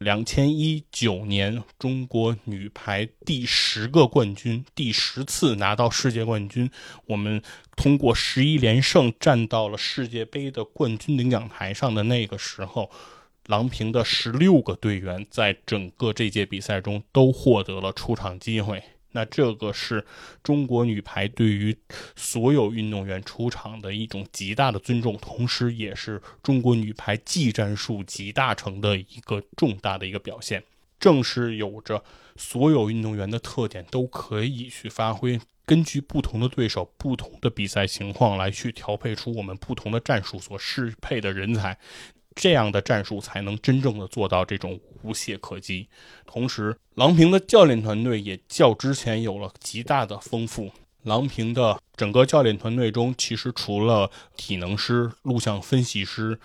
[0.00, 6.70] 两千一九年，中国女排第十个冠军，第十次拿到世界冠军。
[7.04, 7.42] 我们
[7.76, 12.90] 通过十一连胜站到了世界杯的冠军领奖台上的那个时候，
[13.44, 18.82] 郎平的十六个队员在整个这届比赛中都获得了出场机会。
[19.12, 20.04] 那这个是
[20.42, 21.76] 中国女排对于
[22.14, 30.62] 所有运动员出场的一种极大的尊重，同时也是中国女排技战术集大成的一个重大的一个表现。
[30.98, 32.04] 正是有着
[32.36, 41.78] 所有运动员的特点都可以去发挥，根据不同的对手、不同的比赛情况来去调配出我们不同的战术所适配的人才。
[42.34, 45.88] 这样的战术才能真正的做到这种无懈可击。
[46.26, 50.70] 同时，郎平的教练团队也较之前有了极大的丰富。
[51.02, 56.38] 郎平的整个教练团队中，其实除了体能师、录像分析师、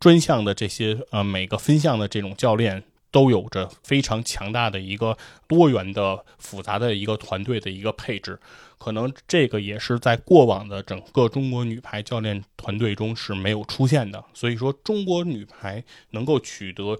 [0.00, 2.82] 专项的这些呃每个分项的这种教练。
[3.10, 5.16] 都有着非常强大的一个
[5.46, 8.38] 多元的复杂的一个团队的一个配置，
[8.78, 14.24] 可能这个也是在过往的整个中国女排教练团队中是没有出现的。
[14.34, 16.98] 所以说，中国女排能够取得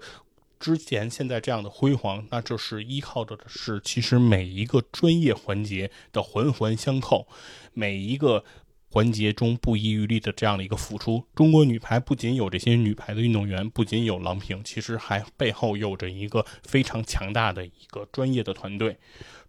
[0.59, 7.27] 之前现在这样的辉煌，那就是依靠着的是其实每一个专业环节的环环相扣，
[7.73, 8.43] 每一个。
[8.91, 18.97] 环节中不遗余力的这样的一个付出，中国女排不仅有这些女排的运动员，不仅有郎平，其实还背后有着一个非常强大的一个专业的团队。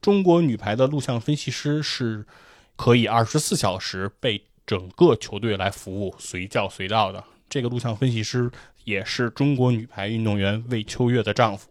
[0.03, 2.27] 中国女排的录像分析师是
[2.77, 7.25] 可以二十四小时被整个球队来服务，随叫随到的。
[7.49, 8.51] 这个录像分析师
[8.85, 11.71] 也是中国女排运动员魏秋月的丈夫，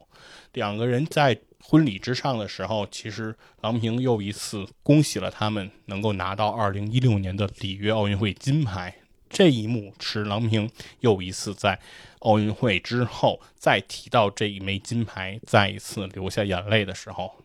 [0.53, 1.39] 两个人在。
[1.61, 8.95] 婚礼之上的时候，其实郎平又一次恭喜了他们能够拿到2016年的里约奥运会金牌。
[9.29, 10.71] 这一幕是郎平
[11.01, 11.77] 又一次在
[12.19, 17.35] 奥运会之后再提到这一枚金牌，再一次流下眼泪的时候。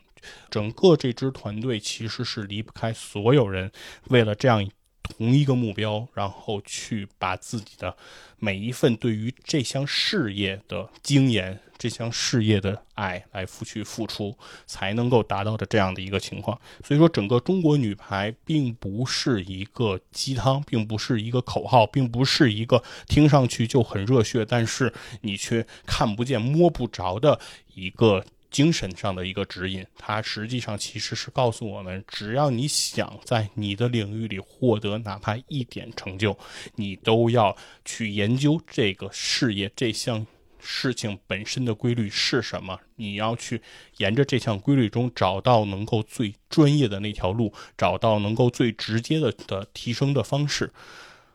[0.48, 3.72] 整个这支团队其实是离不开所有人
[4.10, 4.64] 为了这样
[5.05, 7.97] 同一个目标，然后去把自己的
[8.39, 11.60] 每一份对于这项事业的经验。
[11.76, 16.59] 这项事业的爱来付去付出，才能够达到的这样的一个情况。
[16.82, 27.39] 所以说，整个中国女排并不是一个鸡汤，并不是一个口号，并不是一个听上去就很热血，但是你却看不见摸不着的
[27.74, 28.24] 一个
[28.55, 29.85] 精神上的一个指引。
[29.98, 36.39] 它实际上其实是告诉我们，只要你想在你的领域里获得哪怕一点成就，
[36.76, 40.24] 你都要去研究这个事业这项。
[40.66, 42.81] 事情本身的规律是什么？
[42.97, 43.60] 你要去
[43.98, 50.72] 沿着这项规律中找到能够最专业的那条路，找到能够最直接的的提升的方式。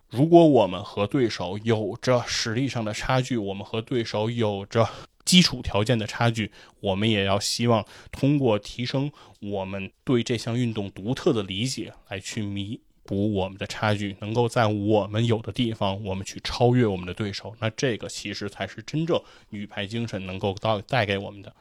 [0.10, 4.90] 如果我们和对手有着实力上的差距，我们和对手有着
[5.30, 9.12] 基础条件的差距，我们也要希望通过提升
[9.42, 12.80] 我们对这项运动独特的理解，来去弥。
[13.10, 17.56] 补我们的差距，能够在我们有的地方，我们去超越我们的对手。
[17.60, 19.20] 那这个其实才是真正
[19.50, 21.52] 女排精神能够到带给我们的。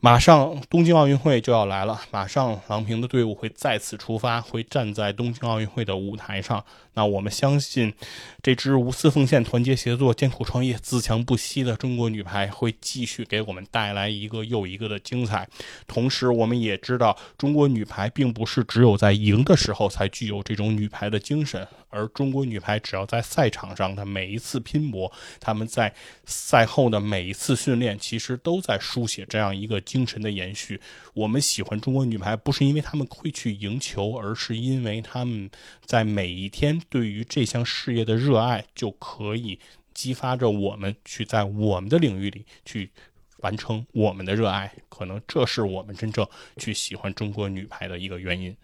[0.00, 6.64] 马上东京奥运会就要来了，马上郎平的队伍会再次出发，会站在东京奥运会的舞台上。
[6.94, 7.92] 那我们相信，
[8.40, 15.48] 这支无私奉献、团结协作、艰苦创业、自强不息的中国女排会继续给我们带来一个又一个的精彩。
[15.88, 25.92] 同时，我们也知道，中国女排并不是只有在赢的时候才具有这种女排的精神，而中国女排只要在赛场上的每一次拼搏，他们在
[26.24, 30.78] 赛后的每一次训练，其实都在书写这样一个精神的延续。
[31.14, 35.50] 我们喜欢中国女排，不是因为他们会去赢球，而是因为他们
[35.86, 36.78] 在每一天。
[36.90, 39.58] 对于这项事业的热爱，就可以
[39.94, 42.90] 激发着我们去在我们的领域里去
[43.38, 44.70] 完成我们的热爱。
[44.90, 46.28] 可能这是我们真正
[46.58, 48.54] 去喜欢中国女排的一个原因。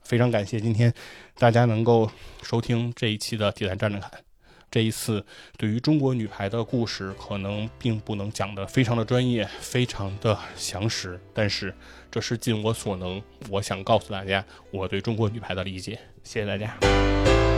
[0.00, 0.92] 非常感谢今天
[1.36, 2.10] 大家能够
[2.42, 4.10] 收听这一期的《体坛站着看》。
[4.70, 5.24] 这一次
[5.58, 11.74] 对于中国女排的故事，可能并不能讲得非常的专业、非常的详实，但是
[12.10, 15.98] 这是尽我所能，我想告诉大家我对中国女排的理解。
[16.22, 17.49] 谢谢大家。